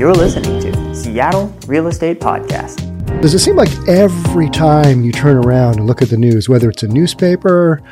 You're 0.00 0.14
listening 0.14 0.58
to 0.62 0.94
Seattle 0.94 1.54
Real 1.66 1.86
Estate 1.86 2.20
Podcast. 2.20 3.20
Does 3.20 3.34
it 3.34 3.40
seem 3.40 3.56
like 3.56 3.68
every 3.86 4.48
time 4.48 5.04
you 5.04 5.12
turn 5.12 5.36
around 5.36 5.76
and 5.76 5.86
look 5.86 6.00
at 6.00 6.08
the 6.08 6.16
news, 6.16 6.48
whether 6.48 6.70
it's 6.70 6.82
a 6.82 6.88
newspaper 6.88 7.82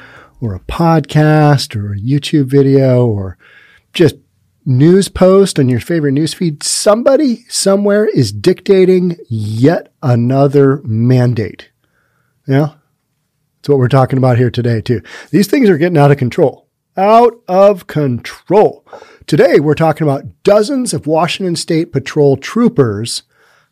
or 0.41 0.55
a 0.55 0.61
podcast 0.61 1.77
or 1.77 1.93
a 1.93 1.99
YouTube 1.99 2.47
video 2.47 3.07
or 3.07 3.37
just 3.93 4.17
news 4.65 5.11
post 5.11 5.59
on 5.59 5.69
your 5.69 5.81
favorite 5.81 6.13
news 6.13 6.33
feed, 6.33 6.63
somebody 6.63 7.45
somewhere 7.51 8.07
is 8.07 8.33
dictating 8.33 9.19
yet 9.29 9.93
another 10.03 10.81
mandate. 10.85 11.69
Yeah. 12.47 12.77
That's 13.59 13.69
what 13.69 13.77
we're 13.77 13.89
talking 13.89 14.17
about 14.17 14.39
here 14.39 14.51
today, 14.51 14.81
too. 14.81 15.03
These 15.31 15.49
things 15.49 15.69
are 15.69 15.77
getting 15.77 15.99
out 15.99 16.11
of 16.11 16.17
control. 16.17 16.69
Out 16.97 17.39
of 17.49 17.87
control. 17.87 18.87
Today, 19.29 19.61
we're 19.61 19.75
talking 19.75 20.07
about 20.07 20.25
dozens 20.43 20.95
of 20.95 21.07
Washington 21.07 21.55
State 21.55 21.93
Patrol 21.93 22.39
troopers, 22.39 23.25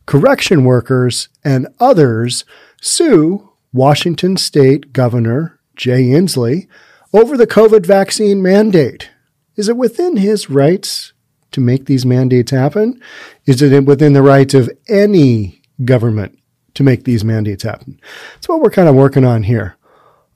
correction 0.04 0.64
workers, 0.64 1.30
and 1.42 1.66
others 1.80 2.44
sue 2.82 3.52
Washington 3.72 4.36
State 4.36 4.92
Governor 4.92 5.58
Jay 5.74 6.08
Inslee 6.08 6.68
over 7.14 7.38
the 7.38 7.46
COVID 7.46 7.86
vaccine 7.86 8.42
mandate. 8.42 9.08
Is 9.56 9.70
it 9.70 9.78
within 9.78 10.18
his 10.18 10.50
rights 10.50 11.14
to 11.52 11.62
make 11.62 11.86
these 11.86 12.04
mandates 12.04 12.50
happen? 12.50 13.00
Is 13.46 13.62
it 13.62 13.86
within 13.86 14.12
the 14.12 14.20
rights 14.20 14.52
of 14.52 14.68
any 14.88 15.62
government 15.86 16.38
to 16.74 16.82
make 16.82 17.04
these 17.04 17.24
mandates 17.24 17.62
happen? 17.62 17.98
That's 18.34 18.50
what 18.50 18.60
we're 18.60 18.68
kind 18.68 18.90
of 18.90 18.94
working 18.94 19.24
on 19.24 19.42
here. 19.44 19.78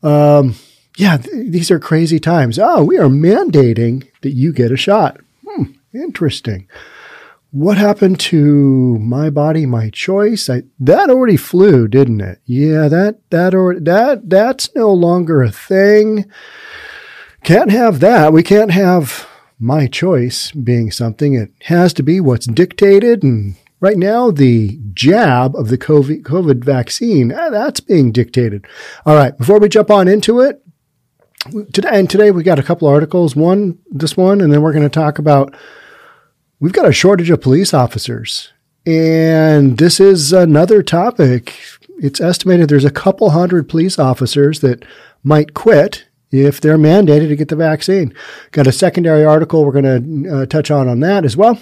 Um, 0.02 0.55
yeah, 0.96 1.16
th- 1.16 1.50
these 1.50 1.70
are 1.70 1.78
crazy 1.78 2.20
times. 2.20 2.58
Oh, 2.58 2.84
we 2.84 2.98
are 2.98 3.08
mandating 3.08 4.08
that 4.22 4.32
you 4.32 4.52
get 4.52 4.72
a 4.72 4.76
shot. 4.76 5.20
Hmm, 5.46 5.72
interesting. 5.92 6.68
What 7.52 7.78
happened 7.78 8.20
to 8.20 8.98
my 9.00 9.28
body, 9.28 9.66
my 9.66 9.91
choice? 9.91 10.48
I, 10.48 10.62
that 10.78 11.10
already 11.10 11.36
flew, 11.36 11.88
didn't 11.88 12.20
it? 12.20 12.41
Yeah, 12.47 12.86
that 12.88 13.19
that 13.30 13.55
or 13.55 13.78
that 13.80 14.30
that's 14.30 14.74
no 14.77 14.92
longer 14.92 15.42
a 15.42 15.50
thing. 15.50 16.27
Can't 17.42 17.70
have 17.70 18.00
that. 18.00 18.32
We 18.32 18.42
can't 18.44 18.70
have 18.70 19.27
my 19.58 19.86
choice 19.86 20.52
being 20.52 20.91
something. 20.91 21.34
It 21.34 21.50
has 21.62 21.92
to 21.94 22.02
be 22.02 22.20
what's 22.20 22.47
dictated. 22.47 23.22
And 23.22 23.56
right 23.80 23.97
now, 23.97 24.30
the 24.30 24.78
jab 24.94 25.56
of 25.56 25.69
the 25.69 25.78
COVID, 25.78 26.64
vaccine, 26.64 27.32
eh, 27.32 27.50
that's 27.50 27.80
being 27.80 28.12
dictated. 28.12 28.64
All 29.04 29.16
right. 29.16 29.36
Before 29.36 29.58
we 29.58 29.69
jump 29.69 29.91
on 29.91 30.06
into 30.06 30.41
it, 30.41 30.62
today, 31.72 31.88
and 31.92 32.08
today 32.08 32.30
we 32.30 32.42
got 32.42 32.58
a 32.58 32.62
couple 32.62 32.88
articles. 32.88 33.34
One, 33.34 33.78
this 33.91 34.16
one, 34.16 34.41
and 34.41 34.52
then 34.52 34.62
we're 34.62 34.72
going 34.72 34.84
to 34.84 34.88
talk 34.88 35.19
about 35.19 35.55
we've 36.58 36.72
got 36.72 36.88
a 36.88 36.92
shortage 36.92 37.30
of 37.30 37.41
police 37.41 37.74
officers. 37.74 38.52
And 38.86 39.78
this 39.78 40.00
is 40.00 40.32
another 40.32 40.82
topic. 40.82 41.60
It's 41.98 42.20
estimated 42.20 42.69
there's 42.69 42.84
a 42.84 42.91
couple 42.91 43.30
hundred 43.30 43.69
police 43.69 43.98
officers 43.98 44.60
that 44.60 44.84
might 45.22 45.52
quit 45.52 46.06
if 46.30 46.60
they're 46.60 46.78
mandated 46.78 47.28
to 47.28 47.36
get 47.36 47.48
the 47.48 47.56
vaccine. 47.56 48.14
Got 48.52 48.69
a 48.69 48.72
secondary 48.72 49.25
article 49.25 49.64
we're 49.64 49.80
going 49.80 50.25
to 50.25 50.42
uh, 50.42 50.47
touch 50.47 50.70
on 50.70 50.88
on 50.88 51.00
that 51.00 51.25
as 51.25 51.36
well. 51.36 51.60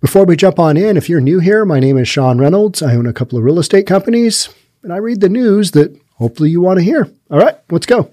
Before 0.00 0.24
we 0.24 0.36
jump 0.36 0.58
on 0.58 0.76
in, 0.76 0.96
if 0.96 1.08
you're 1.08 1.20
new 1.20 1.38
here, 1.38 1.64
my 1.64 1.80
name 1.80 1.96
is 1.96 2.08
Sean 2.08 2.38
Reynolds. 2.38 2.82
I 2.82 2.96
own 2.96 3.06
a 3.06 3.12
couple 3.12 3.38
of 3.38 3.44
real 3.44 3.58
estate 3.58 3.86
companies 3.86 4.48
and 4.82 4.92
I 4.92 4.96
read 4.96 5.20
the 5.20 5.28
news 5.28 5.70
that 5.72 5.98
hopefully 6.16 6.50
you 6.50 6.60
want 6.60 6.78
to 6.78 6.84
hear. 6.84 7.08
All 7.30 7.38
right, 7.38 7.56
let's 7.70 7.86
go. 7.86 8.12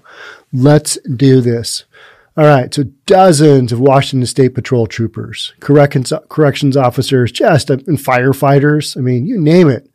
Let's 0.56 0.96
do 1.02 1.42
this. 1.42 1.84
All 2.34 2.46
right, 2.46 2.72
so 2.72 2.84
dozens 3.04 3.72
of 3.72 3.80
Washington 3.80 4.26
State 4.26 4.54
Patrol 4.54 4.86
troopers, 4.86 5.52
corrections, 5.60 6.76
officers, 6.76 7.30
just 7.30 7.70
uh, 7.70 7.74
and 7.86 7.98
firefighters. 7.98 8.96
I 8.96 9.00
mean, 9.00 9.26
you 9.26 9.38
name 9.38 9.68
it. 9.68 9.90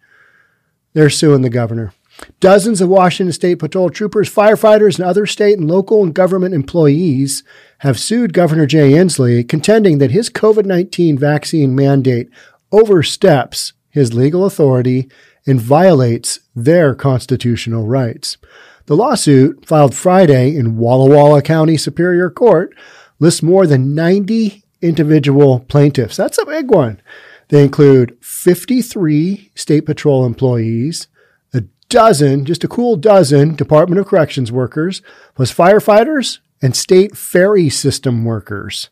They're 0.94 1.09
suing 1.09 1.42
the 1.42 1.50
governor. 1.50 1.94
Dozens 2.40 2.80
of 2.80 2.90
Washington 2.90 3.34
State 3.34 3.56
Patrol 3.56 3.90
troopers, 3.90 4.31
firefighters, 4.31 5.00
and 5.00 5.08
other 5.08 5.25
state 5.25 5.58
and 5.58 5.68
local 5.68 6.03
and 6.03 6.13
government 6.13 6.53
employees 6.53 7.44
have 7.80 8.00
sued 8.00 8.31
Governor 8.31 8.68
Jay 8.68 8.91
Inslee, 8.91 9.50
contending 9.50 9.97
that 9.97 10.12
his 10.12 10.30
COVID 10.30 10.66
19 10.66 11.18
vaccine 11.18 11.74
mandate 11.74 12.30
oversteps 12.72 13.74
his 13.90 14.14
legal 14.14 14.46
authority 14.46 15.09
and 15.47 15.59
violates 15.59 16.40
their 16.56 16.94
constitutional 16.94 17.88
rights. 17.88 18.38
The 18.86 18.96
lawsuit, 18.96 19.66
filed 19.66 19.96
Friday 19.96 20.56
in 20.56 20.78
Walla 20.78 21.09
Walla 21.09 21.42
County 21.42 21.78
Superior 21.78 22.30
Court, 22.30 22.75
lists 23.19 23.44
more 23.44 23.68
than 23.68 23.96
90 23.96 24.64
individual 24.81 25.59
plaintiffs. 25.62 26.18
That's 26.18 26.38
a 26.38 26.46
big 26.46 26.72
one. 26.72 27.02
They 27.50 27.64
include 27.64 28.18
53 28.22 29.52
State 29.56 29.86
Patrol 29.86 30.25
employees, 30.25 31.08
a 31.53 31.64
dozen, 31.90 32.46
just 32.46 32.64
a 32.64 32.68
cool 32.68 32.96
dozen 32.96 33.56
Department 33.56 34.00
of 34.00 34.08
Corrections 34.08 34.52
workers, 34.52 35.02
plus 35.36 35.53
firefighters 35.53 36.40
and 36.62 36.75
state 36.75 37.18
ferry 37.18 37.70
system 37.70 38.24
workers. 38.24 38.90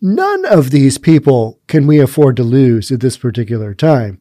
None 0.00 0.44
of 0.44 0.70
these 0.70 0.98
people 0.98 1.60
can 1.66 1.86
we 1.86 1.98
afford 1.98 2.36
to 2.36 2.42
lose 2.42 2.90
at 2.90 3.00
this 3.00 3.16
particular 3.16 3.74
time, 3.74 4.20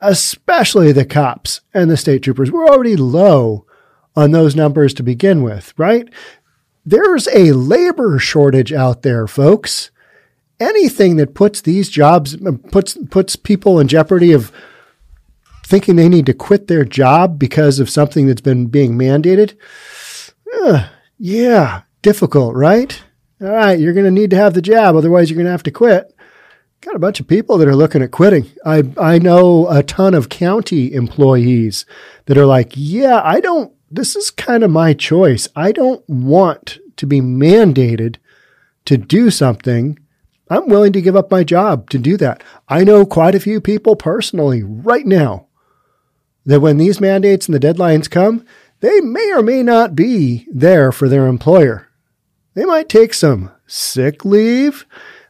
especially 0.00 0.92
the 0.92 1.04
cops 1.04 1.62
and 1.74 1.90
the 1.90 1.96
state 1.96 2.22
troopers. 2.22 2.52
We're 2.52 2.68
already 2.68 2.96
low 2.96 3.65
on 4.16 4.30
those 4.30 4.56
numbers 4.56 4.94
to 4.94 5.02
begin 5.02 5.42
with, 5.42 5.74
right? 5.76 6.08
There's 6.84 7.28
a 7.28 7.52
labor 7.52 8.18
shortage 8.18 8.72
out 8.72 9.02
there, 9.02 9.26
folks. 9.26 9.90
Anything 10.58 11.16
that 11.16 11.34
puts 11.34 11.60
these 11.60 11.90
jobs 11.90 12.36
puts 12.70 12.96
puts 13.10 13.36
people 13.36 13.78
in 13.78 13.88
jeopardy 13.88 14.32
of 14.32 14.50
thinking 15.66 15.96
they 15.96 16.08
need 16.08 16.26
to 16.26 16.32
quit 16.32 16.68
their 16.68 16.84
job 16.84 17.38
because 17.38 17.78
of 17.80 17.90
something 17.90 18.26
that's 18.26 18.40
been 18.40 18.66
being 18.66 18.96
mandated. 18.96 19.56
Uh, 20.62 20.88
yeah, 21.18 21.82
difficult, 22.02 22.54
right? 22.54 23.02
All 23.42 23.48
right, 23.48 23.78
you're 23.78 23.92
going 23.92 24.06
to 24.06 24.10
need 24.10 24.30
to 24.30 24.36
have 24.36 24.54
the 24.54 24.62
job, 24.62 24.96
otherwise 24.96 25.28
you're 25.28 25.36
going 25.36 25.46
to 25.46 25.50
have 25.50 25.64
to 25.64 25.70
quit. 25.70 26.14
Got 26.80 26.94
a 26.94 27.00
bunch 27.00 27.20
of 27.20 27.26
people 27.26 27.58
that 27.58 27.68
are 27.68 27.76
looking 27.76 28.00
at 28.00 28.12
quitting. 28.12 28.46
I 28.64 28.84
I 28.96 29.18
know 29.18 29.68
a 29.68 29.82
ton 29.82 30.14
of 30.14 30.28
county 30.28 30.94
employees 30.94 31.84
that 32.26 32.38
are 32.38 32.46
like, 32.46 32.72
"Yeah, 32.76 33.20
I 33.22 33.40
don't 33.40 33.75
this 33.90 34.16
is 34.16 34.30
kind 34.30 34.64
of 34.64 34.70
my 34.70 34.94
choice. 34.94 35.48
I 35.54 35.72
don't 35.72 36.06
want 36.08 36.78
to 36.96 37.06
be 37.06 37.20
mandated 37.20 38.16
to 38.86 38.96
do 38.96 39.30
something 39.30 39.98
I'm 40.48 40.68
willing 40.68 40.92
to 40.92 41.02
give 41.02 41.16
up 41.16 41.30
my 41.30 41.42
job 41.42 41.90
to 41.90 41.98
do 41.98 42.16
that. 42.18 42.42
I 42.68 42.84
know 42.84 43.04
quite 43.04 43.34
a 43.34 43.40
few 43.40 43.60
people 43.60 43.96
personally 43.96 44.62
right 44.62 45.06
now 45.06 45.48
that 46.44 46.60
when 46.60 46.78
these 46.78 47.00
mandates 47.00 47.48
and 47.48 47.54
the 47.54 47.60
deadlines 47.60 48.08
come, 48.08 48.44
they 48.80 49.00
may 49.00 49.32
or 49.32 49.42
may 49.42 49.62
not 49.62 49.96
be 49.96 50.46
there 50.52 50.92
for 50.92 51.08
their 51.08 51.26
employer. 51.26 51.88
They 52.54 52.64
might 52.64 52.88
take 52.88 53.12
some 53.12 53.50
sick 53.66 54.24
leave. 54.24 54.86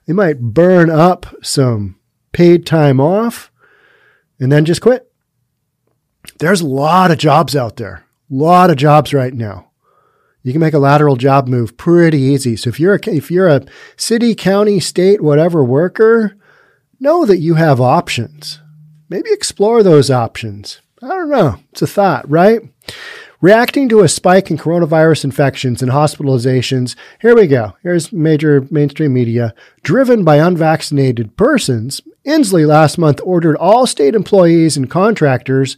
They 0.06 0.12
might 0.12 0.40
burn 0.40 0.90
up 0.90 1.26
some 1.42 1.98
paid 2.32 2.66
time 2.66 3.00
off 3.00 3.50
and 4.38 4.52
then 4.52 4.66
just 4.66 4.82
quit. 4.82 5.10
There's 6.38 6.60
a 6.60 6.66
lot 6.66 7.10
of 7.10 7.16
jobs 7.16 7.56
out 7.56 7.76
there, 7.76 8.04
lot 8.30 8.70
of 8.70 8.76
jobs 8.76 9.14
right 9.14 9.34
now. 9.34 9.70
You 10.42 10.52
can 10.52 10.60
make 10.60 10.74
a 10.74 10.78
lateral 10.78 11.16
job 11.16 11.48
move 11.48 11.76
pretty 11.76 12.20
easy. 12.20 12.56
So 12.56 12.68
if 12.68 12.78
you're 12.78 12.94
a, 12.94 13.00
if 13.08 13.30
you're 13.30 13.48
a 13.48 13.66
city, 13.96 14.34
county, 14.34 14.78
state, 14.78 15.20
whatever 15.20 15.64
worker, 15.64 16.36
know 17.00 17.26
that 17.26 17.38
you 17.38 17.54
have 17.54 17.80
options. 17.80 18.60
Maybe 19.08 19.32
explore 19.32 19.82
those 19.82 20.10
options. 20.10 20.80
I 21.02 21.08
don't 21.08 21.30
know. 21.30 21.56
It's 21.72 21.82
a 21.82 21.86
thought, 21.86 22.28
right? 22.30 22.60
Reacting 23.40 23.88
to 23.90 24.00
a 24.00 24.08
spike 24.08 24.50
in 24.50 24.56
coronavirus 24.56 25.24
infections 25.24 25.82
and 25.82 25.92
hospitalizations, 25.92 26.96
here 27.20 27.34
we 27.34 27.46
go. 27.46 27.76
Here's 27.82 28.12
major 28.12 28.66
mainstream 28.70 29.12
media. 29.12 29.54
Driven 29.82 30.24
by 30.24 30.36
unvaccinated 30.36 31.36
persons, 31.36 32.00
Inslee 32.26 32.66
last 32.66 32.96
month 32.98 33.20
ordered 33.22 33.56
all 33.56 33.86
state 33.86 34.14
employees 34.14 34.76
and 34.76 34.88
contractors, 34.90 35.76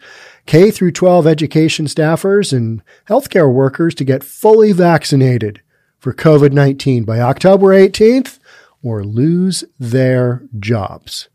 K 0.49 0.71
through 0.71 0.93
12 0.93 1.27
education 1.27 1.85
staffers, 1.85 2.55
and 2.55 2.83
healthcare 3.07 3.53
workers 3.53 3.95
to 3.97 4.05
get 4.05 4.25
fully 4.25 4.73
vaccinated 4.73 5.61
for 5.99 6.15
COVID 6.15 6.53
19 6.53 7.05
by 7.05 7.21
October 7.21 7.67
18th 7.67 8.39
or 8.83 9.05
lose 9.05 9.63
their 9.79 10.43
jobs. 10.59 11.29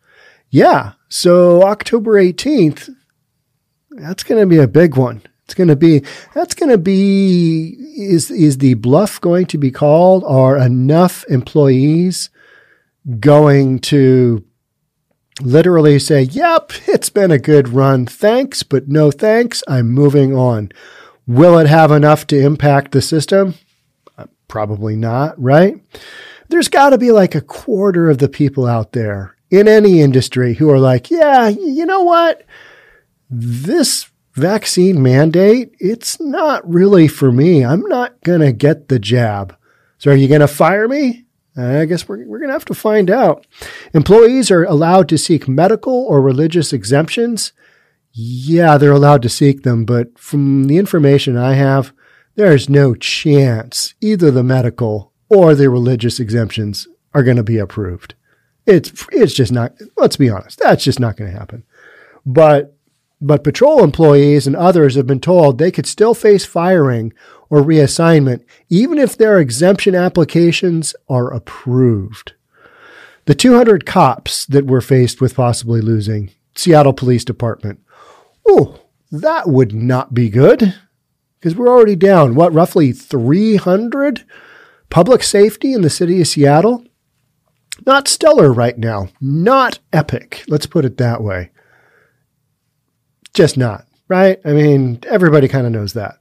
Yeah, 0.49 0.93
so 1.09 1.61
October 1.61 2.13
18th, 2.13 2.89
that's 3.91 4.23
going 4.23 4.41
to 4.41 4.47
be 4.47 4.57
a 4.57 4.67
big 4.67 4.97
one. 4.97 5.21
It's 5.45 5.53
going 5.53 5.67
to 5.67 5.75
be 5.75 6.03
that's 6.33 6.55
going 6.55 6.71
to 6.71 6.79
be 6.79 7.75
is 7.95 8.31
is 8.31 8.57
the 8.57 8.73
bluff 8.73 9.21
going 9.21 9.45
to 9.47 9.59
be 9.59 9.69
called? 9.69 10.23
Are 10.25 10.57
enough 10.57 11.23
employees 11.29 12.31
going 13.19 13.77
to 13.79 14.43
literally 15.41 15.99
say, 15.99 16.23
"Yep, 16.23 16.71
it's 16.87 17.09
been 17.09 17.31
a 17.31 17.39
good 17.39 17.69
run. 17.69 18.05
Thanks, 18.05 18.63
but 18.63 18.87
no 18.87 19.11
thanks. 19.11 19.63
I'm 19.67 19.89
moving 19.89 20.35
on." 20.35 20.71
Will 21.25 21.57
it 21.57 21.67
have 21.67 21.91
enough 21.91 22.27
to 22.27 22.39
impact 22.39 22.91
the 22.91 23.01
system? 23.01 23.55
Uh, 24.17 24.25
probably 24.47 24.95
not, 24.95 25.41
right? 25.41 25.75
There's 26.49 26.67
got 26.67 26.89
to 26.89 26.97
be 26.97 27.11
like 27.11 27.33
a 27.33 27.41
quarter 27.41 28.09
of 28.09 28.17
the 28.17 28.27
people 28.27 28.67
out 28.67 28.91
there 28.91 29.35
in 29.49 29.67
any 29.67 30.01
industry 30.01 30.55
who 30.55 30.69
are 30.69 30.79
like, 30.79 31.09
yeah, 31.09 31.47
you 31.47 31.85
know 31.85 32.01
what? 32.01 32.43
This 33.29 34.09
vaccine 34.33 35.01
mandate, 35.01 35.73
it's 35.79 36.19
not 36.19 36.67
really 36.69 37.07
for 37.07 37.31
me. 37.31 37.63
I'm 37.63 37.83
not 37.83 38.19
going 38.21 38.41
to 38.41 38.51
get 38.51 38.89
the 38.89 38.99
jab. 38.99 39.55
So 39.97 40.11
are 40.11 40.15
you 40.15 40.27
going 40.27 40.41
to 40.41 40.47
fire 40.47 40.87
me? 40.87 41.22
Uh, 41.57 41.79
I 41.81 41.85
guess 41.85 42.07
we're, 42.07 42.25
we're 42.25 42.39
going 42.39 42.49
to 42.49 42.53
have 42.53 42.65
to 42.65 42.73
find 42.73 43.09
out. 43.09 43.45
Employees 43.93 44.49
are 44.49 44.63
allowed 44.63 45.07
to 45.09 45.17
seek 45.17 45.47
medical 45.47 45.93
or 45.93 46.21
religious 46.21 46.73
exemptions. 46.73 47.53
Yeah, 48.11 48.77
they're 48.77 48.91
allowed 48.91 49.21
to 49.23 49.29
seek 49.29 49.63
them, 49.63 49.85
but 49.85 50.17
from 50.17 50.65
the 50.65 50.77
information 50.77 51.37
I 51.37 51.53
have, 51.53 51.93
there's 52.35 52.69
no 52.69 52.95
chance 52.95 53.93
either 54.01 54.31
the 54.31 54.43
medical 54.43 55.11
or 55.29 55.55
the 55.55 55.69
religious 55.69 56.19
exemptions 56.19 56.87
are 57.13 57.23
going 57.23 57.37
to 57.37 57.43
be 57.43 57.57
approved. 57.57 58.15
It's 58.65 59.05
it's 59.11 59.33
just 59.33 59.51
not. 59.51 59.73
Let's 59.97 60.15
be 60.15 60.29
honest. 60.29 60.59
That's 60.59 60.83
just 60.83 60.99
not 60.99 61.17
going 61.17 61.31
to 61.31 61.37
happen. 61.37 61.63
But 62.25 62.77
but 63.19 63.43
patrol 63.43 63.83
employees 63.83 64.47
and 64.47 64.55
others 64.55 64.95
have 64.95 65.07
been 65.07 65.19
told 65.19 65.57
they 65.57 65.71
could 65.71 65.85
still 65.85 66.13
face 66.13 66.45
firing 66.45 67.13
or 67.53 67.61
reassignment 67.61 68.43
even 68.67 68.97
if 68.97 69.15
their 69.15 69.37
exemption 69.37 69.93
applications 69.93 70.95
are 71.07 71.31
approved. 71.31 72.33
The 73.25 73.35
200 73.35 73.85
cops 73.85 74.47
that 74.47 74.65
were 74.65 74.81
faced 74.81 75.21
with 75.21 75.35
possibly 75.35 75.79
losing 75.79 76.31
Seattle 76.55 76.93
Police 76.93 77.23
Department. 77.23 77.79
Oh, 78.47 78.79
that 79.11 79.47
would 79.47 79.71
not 79.71 80.15
be 80.15 80.31
good 80.31 80.73
because 81.39 81.55
we're 81.55 81.69
already 81.69 81.95
down, 81.95 82.33
what, 82.33 82.51
roughly 82.51 82.91
300 82.91 84.25
public 84.89 85.21
safety 85.21 85.73
in 85.73 85.83
the 85.83 85.91
city 85.91 86.21
of 86.21 86.27
Seattle? 86.27 86.83
Not 87.85 88.07
stellar 88.07 88.51
right 88.51 88.79
now. 88.79 89.09
Not 89.21 89.77
epic. 89.93 90.43
Let's 90.47 90.65
put 90.65 90.85
it 90.85 90.97
that 90.97 91.21
way. 91.21 91.51
Just 93.35 93.57
not, 93.57 93.85
right? 94.13 94.39
I 94.45 94.53
mean, 94.53 94.99
everybody 95.07 95.47
kind 95.47 95.65
of 95.65 95.71
knows 95.71 95.93
that. 95.93 96.19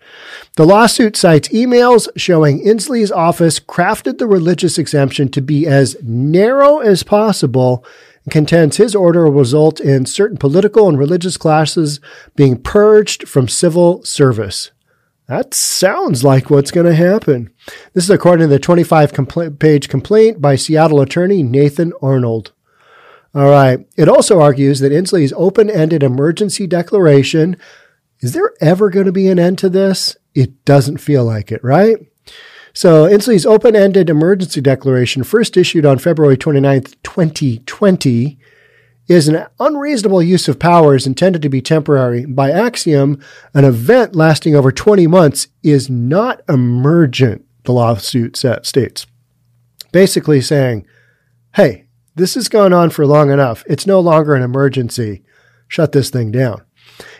The 0.57 0.65
lawsuit 0.65 1.15
cites 1.15 1.49
emails 1.49 2.09
showing 2.17 2.65
Inslee's 2.65 3.13
office 3.13 3.61
crafted 3.61 4.17
the 4.17 4.27
religious 4.27 4.79
exemption 4.79 5.29
to 5.33 5.43
be 5.43 5.67
as 5.67 5.95
narrow 6.03 6.79
as 6.79 7.03
possible 7.03 7.85
and 8.25 8.33
contends 8.33 8.79
his 8.79 8.95
order 8.95 9.25
will 9.25 9.41
result 9.41 9.79
in 9.79 10.07
certain 10.07 10.39
political 10.39 10.89
and 10.89 10.99
religious 10.99 11.37
classes 11.37 12.01
being 12.35 12.57
purged 12.57 13.29
from 13.29 13.47
civil 13.47 14.03
service. 14.05 14.71
That 15.27 15.53
sounds 15.53 16.25
like 16.25 16.49
what's 16.49 16.71
going 16.71 16.87
to 16.87 16.95
happen. 16.95 17.51
This 17.93 18.05
is 18.05 18.11
according 18.11 18.49
to 18.49 18.55
the 18.55 18.59
25 18.59 19.13
compl- 19.13 19.59
page 19.59 19.91
complaint 19.91 20.41
by 20.41 20.57
Seattle 20.57 21.03
attorney 21.03 21.43
Nathan 21.43 21.93
Arnold. 22.01 22.53
All 23.35 23.49
right. 23.51 23.87
It 23.97 24.09
also 24.09 24.41
argues 24.41 24.81
that 24.81 24.93
Inslee's 24.93 25.33
open 25.35 25.71
ended 25.71 26.03
emergency 26.03 26.67
declaration 26.67 27.57
is 28.23 28.33
there 28.33 28.53
ever 28.61 28.89
going 28.89 29.07
to 29.07 29.13
be 29.13 29.29
an 29.29 29.39
end 29.39 29.59
to 29.59 29.69
this? 29.69 30.17
It 30.35 30.65
doesn't 30.65 30.99
feel 30.99 31.25
like 31.25 31.53
it, 31.53 31.63
right? 31.63 31.97
So, 32.73 33.05
Inslee's 33.05 33.45
open 33.45 33.77
ended 33.77 34.09
emergency 34.09 34.63
declaration, 34.63 35.25
first 35.25 35.59
issued 35.59 35.85
on 35.85 35.99
February 35.99 36.39
29th, 36.39 36.95
2020, 37.03 38.39
is 39.09 39.29
an 39.29 39.45
unreasonable 39.61 40.23
use 40.23 40.49
of 40.49 40.59
powers 40.59 41.07
intended 41.07 41.43
to 41.43 41.51
be 41.51 41.61
temporary. 41.61 42.25
By 42.25 42.51
axiom, 42.51 43.23
an 43.53 43.65
event 43.65 44.15
lasting 44.15 44.55
over 44.55 44.73
20 44.73 45.07
months 45.07 45.49
is 45.63 45.91
not 45.91 46.41
emergent, 46.49 47.45
the 47.65 47.73
lawsuit 47.73 48.37
states. 48.37 49.07
Basically 49.91 50.41
saying, 50.41 50.87
hey, 51.57 51.89
this 52.15 52.35
has 52.35 52.49
gone 52.49 52.73
on 52.73 52.89
for 52.89 53.07
long 53.07 53.31
enough. 53.31 53.65
It's 53.67 53.87
no 53.87 54.01
longer 54.01 54.35
an 54.35 54.43
emergency. 54.43 55.25
Shut 55.69 55.93
this 55.93 56.09
thing 56.09 56.31
down. 56.31 56.63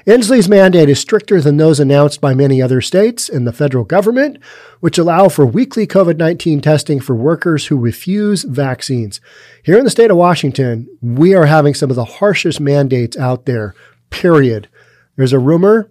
Inslee's 0.07 0.49
mandate 0.49 0.89
is 0.89 0.99
stricter 0.99 1.41
than 1.41 1.57
those 1.57 1.79
announced 1.79 2.21
by 2.21 2.35
many 2.35 2.61
other 2.61 2.81
states 2.81 3.29
and 3.29 3.47
the 3.47 3.53
federal 3.53 3.85
government, 3.85 4.39
which 4.81 4.99
allow 4.99 5.29
for 5.29 5.47
weekly 5.47 5.87
COVID 5.87 6.17
19 6.17 6.61
testing 6.61 7.01
for 7.01 7.15
workers 7.15 7.67
who 7.67 7.77
refuse 7.77 8.43
vaccines. 8.43 9.21
Here 9.63 9.79
in 9.79 9.85
the 9.85 9.91
state 9.91 10.11
of 10.11 10.17
Washington, 10.17 10.89
we 11.01 11.35
are 11.35 11.47
having 11.47 11.75
some 11.75 11.91
of 11.91 11.97
the 11.97 12.05
harshest 12.05 12.61
mandates 12.61 13.17
out 13.17 13.47
there, 13.47 13.75
period. 14.11 14.69
There's 15.17 15.33
a 15.33 15.39
rumor 15.39 15.91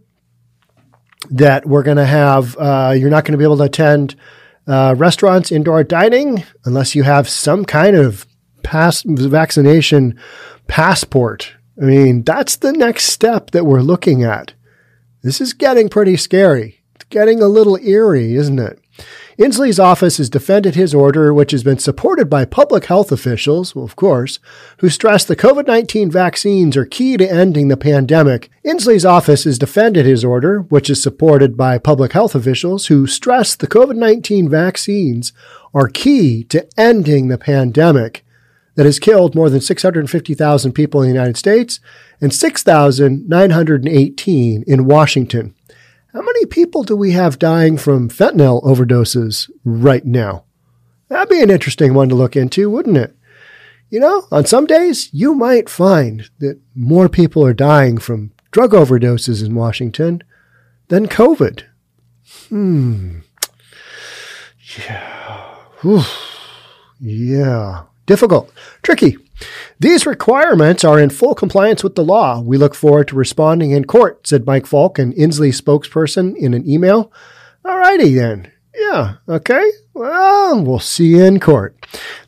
that 1.30 1.66
we're 1.66 1.84
going 1.84 1.98
to 1.98 2.06
have, 2.06 2.58
uh, 2.58 2.94
you're 2.98 3.10
not 3.10 3.24
going 3.24 3.34
to 3.34 3.38
be 3.38 3.46
able 3.46 3.58
to 3.58 3.64
attend 3.64 4.16
uh, 4.68 4.96
restaurants, 4.98 5.52
indoor 5.52 5.84
dining, 5.84 6.44
unless 6.66 6.96
you 6.96 7.04
have 7.04 7.30
some 7.30 7.64
kind 7.64 7.96
of 7.96 8.26
pass 8.64 9.04
vaccination 9.06 10.20
passport 10.68 11.54
I 11.82 11.86
mean, 11.86 12.22
that's 12.22 12.58
the 12.58 12.72
next 12.72 13.06
step 13.06 13.52
that 13.52 13.66
we're 13.66 13.82
looking 13.82 14.24
at. 14.24 14.54
This 15.24 15.42
is 15.42 15.54
getting 15.54 15.90
pretty 15.90 16.16
scary. 16.16 16.84
It's 16.94 17.06
getting 17.06 17.42
a 17.42 17.48
little 17.48 17.76
eerie, 17.78 18.36
isn't 18.36 18.60
it? 18.60 18.80
Inslee's 19.40 19.80
office 19.80 20.18
has 20.18 20.30
defended 20.30 20.76
his 20.76 20.94
order, 20.94 21.34
which 21.34 21.50
has 21.52 21.64
been 21.64 21.80
supported 21.80 22.30
by 22.30 22.46
public 22.46 22.86
health 22.86 23.12
officials, 23.12 23.76
of 23.76 23.96
course, 23.96 24.38
who 24.78 24.90
stress 24.90 25.26
the 25.26 25.36
COVID 25.36 25.66
19 25.66 26.12
vaccines 26.12 26.78
are 26.78 26.86
key 26.86 27.18
to 27.18 27.28
ending 27.28 27.70
the 27.70 27.78
pandemic. 27.78 28.52
Inslee's 28.64 29.06
office 29.06 29.46
has 29.46 29.58
defended 29.58 30.06
his 30.06 30.24
order, 30.24 30.62
which 30.62 30.88
is 30.88 31.02
supported 31.02 31.58
by 31.58 31.80
public 31.80 32.12
health 32.12 32.36
officials 32.36 32.88
who 32.88 33.08
stress 33.08 33.56
the 33.56 33.68
COVID 33.68 33.96
19 33.96 34.48
vaccines 34.48 35.34
are 35.74 35.88
key 35.88 36.44
to 36.44 36.68
ending 36.78 37.30
the 37.30 37.40
pandemic 37.40 38.24
that 38.76 38.86
has 38.86 39.00
killed 39.00 39.36
more 39.36 39.50
than 39.50 39.62
650,000 39.62 40.74
people 40.74 41.02
in 41.02 41.10
the 41.10 41.14
United 41.14 41.38
States 41.38 41.80
and 42.20 42.34
6,918 42.34 44.64
in 44.66 44.86
Washington. 44.86 45.56
How 46.14 46.22
many 46.22 46.46
people 46.46 46.84
do 46.84 46.96
we 46.96 47.12
have 47.12 47.40
dying 47.40 47.78
from 47.78 48.10
fentanyl 48.10 48.64
overdoses 48.64 49.50
right 49.64 50.06
now? 50.06 50.44
That'd 51.08 51.30
be 51.30 51.42
an 51.42 51.50
interesting 51.50 51.94
one 51.94 52.10
to 52.10 52.16
look 52.16 52.36
into, 52.36 52.70
wouldn't 52.70 52.98
it? 52.98 53.16
You 53.90 54.00
know, 54.00 54.28
on 54.32 54.46
some 54.46 54.66
days, 54.66 55.10
you 55.14 55.36
might 55.36 55.70
find 55.70 56.30
that 56.40 56.60
more 56.74 57.10
people 57.10 57.46
are 57.46 57.54
dying 57.54 57.98
from 57.98 58.32
drug 58.52 58.72
overdoses 58.72 59.46
in 59.46 59.56
Washington 59.56 60.24
than 60.88 61.08
COVID. 61.08 61.64
Hmm. 62.50 63.20
Yeah. 64.78 65.56
Yeah. 67.00 67.84
Difficult. 68.06 68.52
Tricky. 68.82 69.18
These 69.80 70.06
requirements 70.06 70.84
are 70.84 71.00
in 71.00 71.10
full 71.10 71.34
compliance 71.34 71.84
with 71.84 71.96
the 71.96 72.04
law. 72.04 72.42
We 72.42 72.58
look 72.58 72.76
forward 72.76 73.08
to 73.08 73.16
responding 73.16 73.72
in 73.72 73.86
court, 73.86 74.28
said 74.28 74.46
Mike 74.46 74.66
Faulk, 74.66 75.00
an 75.00 75.14
Inslee 75.14 75.50
spokesperson, 75.50 76.36
in 76.36 76.54
an 76.54 76.68
email. 76.70 77.12
All 77.66 77.78
righty 77.78 78.14
then. 78.14 78.52
Yeah, 78.76 79.16
okay. 79.28 79.72
Well, 79.94 80.64
we'll 80.64 80.80
see 80.80 81.08
you 81.08 81.24
in 81.24 81.40
court. 81.40 81.76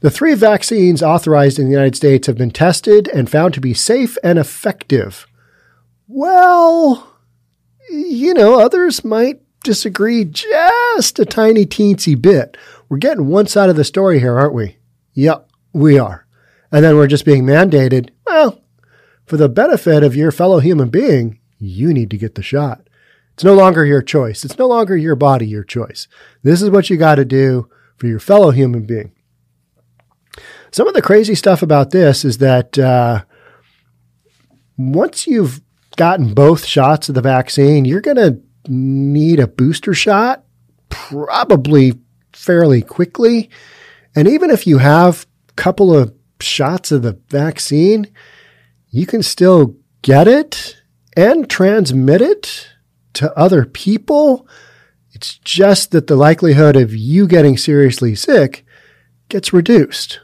The 0.01 0.11
three 0.11 0.33
vaccines 0.33 1.01
authorized 1.01 1.57
in 1.57 1.65
the 1.65 1.71
United 1.71 1.95
States 1.95 2.27
have 2.27 2.37
been 2.37 2.51
tested 2.51 3.07
and 3.09 3.29
found 3.29 3.53
to 3.53 3.61
be 3.61 3.73
safe 3.73 4.17
and 4.23 4.37
effective. 4.37 5.25
Well, 6.07 7.15
you 7.89 8.33
know, 8.33 8.59
others 8.59 9.05
might 9.05 9.41
disagree 9.63 10.25
just 10.25 11.19
a 11.19 11.25
tiny 11.25 11.65
teensy 11.65 12.21
bit. 12.21 12.57
We're 12.89 12.97
getting 12.97 13.27
one 13.27 13.47
side 13.47 13.69
of 13.69 13.75
the 13.75 13.83
story 13.83 14.19
here, 14.19 14.37
aren't 14.37 14.53
we? 14.53 14.77
Yep. 15.13 15.49
We 15.73 15.97
are. 15.97 16.25
And 16.71 16.83
then 16.83 16.95
we're 16.95 17.07
just 17.07 17.25
being 17.25 17.43
mandated, 17.43 18.11
well, 18.25 18.61
for 19.25 19.37
the 19.37 19.49
benefit 19.49 20.03
of 20.03 20.15
your 20.15 20.31
fellow 20.31 20.59
human 20.59 20.89
being, 20.89 21.39
you 21.59 21.93
need 21.93 22.09
to 22.11 22.17
get 22.17 22.35
the 22.35 22.43
shot. 22.43 22.87
It's 23.33 23.43
no 23.43 23.55
longer 23.55 23.83
your 23.85 24.01
choice. 24.01 24.45
It's 24.45 24.57
no 24.57 24.67
longer 24.67 24.95
your 24.95 25.15
body, 25.15 25.47
your 25.47 25.63
choice. 25.63 26.07
This 26.43 26.61
is 26.61 26.69
what 26.69 26.89
you 26.89 26.97
got 26.97 27.15
to 27.15 27.25
do 27.25 27.69
for 27.97 28.07
your 28.07 28.19
fellow 28.19 28.51
human 28.51 28.85
being. 28.85 29.11
Some 30.71 30.87
of 30.87 30.93
the 30.93 31.01
crazy 31.01 31.35
stuff 31.35 31.61
about 31.61 31.91
this 31.91 32.25
is 32.25 32.39
that 32.39 32.77
uh, 32.77 33.23
once 34.77 35.27
you've 35.27 35.61
gotten 35.95 36.33
both 36.33 36.65
shots 36.65 37.09
of 37.09 37.15
the 37.15 37.21
vaccine, 37.21 37.85
you're 37.85 38.01
going 38.01 38.17
to 38.17 38.39
need 38.67 39.39
a 39.39 39.47
booster 39.47 39.93
shot 39.93 40.43
probably 40.89 41.93
fairly 42.33 42.81
quickly. 42.81 43.49
And 44.15 44.27
even 44.27 44.49
if 44.49 44.65
you 44.67 44.79
have 44.79 45.25
couple 45.55 45.95
of 45.95 46.13
shots 46.39 46.91
of 46.91 47.01
the 47.01 47.19
vaccine, 47.29 48.07
you 48.89 49.05
can 49.05 49.23
still 49.23 49.75
get 50.01 50.27
it 50.27 50.77
and 51.15 51.49
transmit 51.49 52.21
it 52.21 52.67
to 53.13 53.35
other 53.37 53.65
people. 53.65 54.47
It's 55.11 55.37
just 55.39 55.91
that 55.91 56.07
the 56.07 56.15
likelihood 56.15 56.75
of 56.75 56.93
you 56.93 57.27
getting 57.27 57.57
seriously 57.57 58.15
sick 58.15 58.65
gets 59.29 59.53
reduced. 59.53 60.19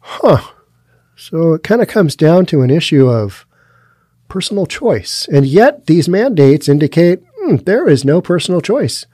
Huh. 0.00 0.50
So 1.16 1.54
it 1.54 1.62
kind 1.62 1.80
of 1.80 1.88
comes 1.88 2.16
down 2.16 2.46
to 2.46 2.62
an 2.62 2.70
issue 2.70 3.08
of 3.08 3.46
personal 4.28 4.66
choice. 4.66 5.26
And 5.32 5.46
yet 5.46 5.86
these 5.86 6.08
mandates 6.08 6.68
indicate 6.68 7.22
hmm, 7.38 7.56
there 7.56 7.88
is 7.88 8.04
no 8.04 8.20
personal 8.20 8.60
choice. 8.60 9.06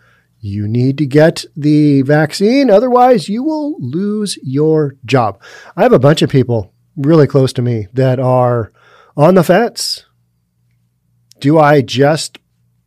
You 0.42 0.66
need 0.66 0.96
to 0.98 1.06
get 1.06 1.44
the 1.54 2.00
vaccine, 2.02 2.70
otherwise, 2.70 3.28
you 3.28 3.42
will 3.42 3.76
lose 3.78 4.38
your 4.42 4.96
job. 5.04 5.38
I 5.76 5.82
have 5.82 5.92
a 5.92 5.98
bunch 5.98 6.22
of 6.22 6.30
people 6.30 6.72
really 6.96 7.26
close 7.26 7.52
to 7.54 7.62
me 7.62 7.88
that 7.92 8.18
are 8.18 8.72
on 9.16 9.34
the 9.34 9.44
fence. 9.44 10.06
Do 11.40 11.58
I 11.58 11.82
just 11.82 12.38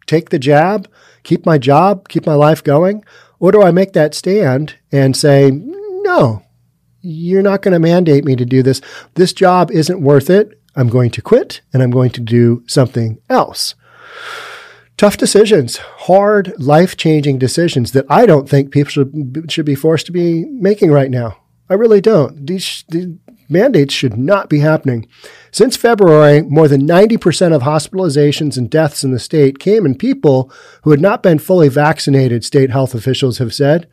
take 0.08 0.30
the 0.30 0.40
jab, 0.40 0.88
keep 1.22 1.46
my 1.46 1.60
job, 1.60 2.10
keep 2.10 2.26
my 2.26 2.34
life 2.34 2.64
going? 2.64 3.04
Or 3.40 3.52
do 3.52 3.62
I 3.62 3.72
make 3.72 3.94
that 3.94 4.16
stand 4.16 4.76
and 4.92 5.16
say, 5.16 5.52
no, 5.52 6.44
you're 7.02 7.44
not 7.44 7.62
going 7.62 7.74
to 7.74 7.80
mandate 7.80 8.26
me 8.26 8.36
to 8.36 8.46
do 8.46 8.64
this. 8.64 8.82
This 9.14 9.34
job 9.34 9.70
isn't 9.70 10.02
worth 10.02 10.30
it. 10.30 10.60
I'm 10.76 10.90
going 10.90 11.12
to 11.12 11.22
quit 11.22 11.62
and 11.72 11.84
I'm 11.84 11.92
going 11.92 12.12
to 12.12 12.22
do 12.22 12.64
something 12.66 13.20
else. 13.30 13.76
Tough 14.98 15.18
decisions, 15.18 15.78
hard, 15.78 16.54
life 16.60 16.96
changing 16.96 17.40
decisions 17.40 17.92
that 17.94 18.06
I 18.10 18.26
don't 18.26 18.48
think 18.48 18.72
people 18.72 18.92
should, 18.92 19.46
should 19.50 19.66
be 19.66 19.76
forced 19.76 20.06
to 20.06 20.12
be 20.12 20.46
making 20.46 20.92
right 20.92 21.10
now. 21.10 21.38
I 21.70 21.74
really 21.74 22.02
don't. 22.02 22.46
These, 22.46 22.84
these 22.90 23.08
mandates 23.50 23.94
should 23.94 24.18
not 24.18 24.50
be 24.50 24.60
happening. 24.60 25.08
Since 25.52 25.78
February, 25.78 26.42
more 26.44 26.68
than 26.68 26.88
90% 26.88 27.54
of 27.54 27.64
hospitalizations 27.64 28.58
and 28.58 28.70
deaths 28.70 29.04
in 29.04 29.12
the 29.12 29.20
state 29.20 29.60
came 29.60 29.86
in 29.86 29.96
people 29.96 30.52
who 30.84 30.92
had 30.92 31.02
not 31.02 31.24
been 31.24 31.40
fully 31.40 31.70
vaccinated, 31.70 32.46
state 32.46 32.70
health 32.70 32.94
officials 32.94 33.40
have 33.40 33.54
said. 33.54 33.88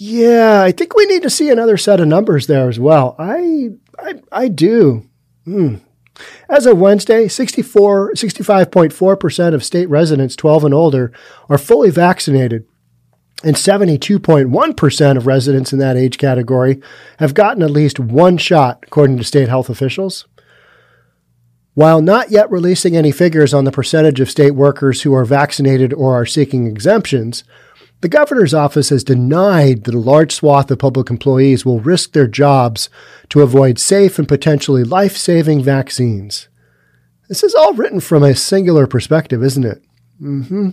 Yeah, 0.00 0.62
I 0.62 0.70
think 0.70 0.94
we 0.94 1.06
need 1.06 1.22
to 1.22 1.30
see 1.30 1.50
another 1.50 1.76
set 1.76 2.00
of 2.00 2.06
numbers 2.06 2.46
there 2.46 2.68
as 2.68 2.78
well. 2.78 3.16
I 3.18 3.70
I, 3.98 4.14
I 4.30 4.48
do. 4.48 5.08
Mm. 5.44 5.80
As 6.48 6.66
of 6.66 6.78
Wednesday, 6.78 7.28
64, 7.28 8.12
65.4% 8.12 9.54
of 9.54 9.64
state 9.64 9.88
residents 9.88 10.36
12 10.36 10.64
and 10.64 10.74
older 10.74 11.12
are 11.48 11.58
fully 11.58 11.90
vaccinated 11.90 12.66
and 13.44 13.54
72.1% 13.54 15.16
of 15.16 15.26
residents 15.26 15.72
in 15.72 15.78
that 15.78 15.96
age 15.96 16.18
category 16.18 16.82
have 17.18 17.34
gotten 17.34 17.62
at 17.62 17.70
least 17.70 18.00
one 18.00 18.36
shot, 18.36 18.82
according 18.82 19.16
to 19.18 19.24
state 19.24 19.48
health 19.48 19.70
officials. 19.70 20.26
While 21.74 22.02
not 22.02 22.32
yet 22.32 22.50
releasing 22.50 22.96
any 22.96 23.12
figures 23.12 23.54
on 23.54 23.62
the 23.62 23.70
percentage 23.70 24.18
of 24.18 24.28
state 24.28 24.56
workers 24.56 25.02
who 25.02 25.14
are 25.14 25.24
vaccinated 25.24 25.92
or 25.92 26.20
are 26.20 26.26
seeking 26.26 26.66
exemptions, 26.66 27.44
the 28.00 28.08
governor's 28.08 28.54
office 28.54 28.90
has 28.90 29.02
denied 29.02 29.84
that 29.84 29.94
a 29.94 29.98
large 29.98 30.32
swath 30.32 30.70
of 30.70 30.78
public 30.78 31.10
employees 31.10 31.64
will 31.64 31.80
risk 31.80 32.12
their 32.12 32.28
jobs 32.28 32.88
to 33.30 33.42
avoid 33.42 33.78
safe 33.78 34.18
and 34.18 34.28
potentially 34.28 34.84
life 34.84 35.16
saving 35.16 35.62
vaccines. 35.62 36.48
This 37.28 37.42
is 37.42 37.54
all 37.54 37.74
written 37.74 38.00
from 38.00 38.22
a 38.22 38.34
singular 38.34 38.86
perspective, 38.86 39.42
isn't 39.42 39.64
it? 39.64 39.82
Mm-hmm. 40.20 40.70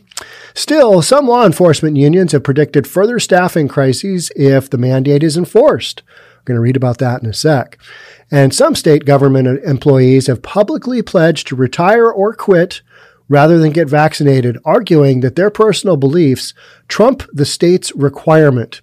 Still, 0.54 1.02
some 1.02 1.28
law 1.28 1.46
enforcement 1.46 1.98
unions 1.98 2.32
have 2.32 2.44
predicted 2.44 2.88
further 2.88 3.20
staffing 3.20 3.68
crises 3.68 4.32
if 4.36 4.70
the 4.70 4.78
mandate 4.78 5.24
is 5.24 5.38
enforced. 5.38 6.02
We're 6.08 6.54
going 6.54 6.56
to 6.56 6.62
read 6.62 6.78
about 6.78 7.00
that 7.00 7.22
in 7.22 7.30
a 7.30 7.34
sec. 7.34 7.78
And 8.32 8.54
some 8.54 8.76
state 8.76 9.06
government 9.06 9.64
employees 9.64 10.28
have 10.28 10.42
publicly 10.42 11.02
pledged 11.02 11.48
to 11.48 11.56
retire 11.56 12.10
or 12.10 12.34
quit 12.34 12.82
rather 13.28 13.58
than 13.58 13.72
get 13.72 13.90
vaccinated, 13.90 14.58
arguing 14.66 15.22
that 15.22 15.36
their 15.36 15.50
personal 15.50 15.98
beliefs 15.98 16.54
trump 16.88 17.24
the 17.34 17.46
state's 17.46 17.92
requirement. 17.96 18.82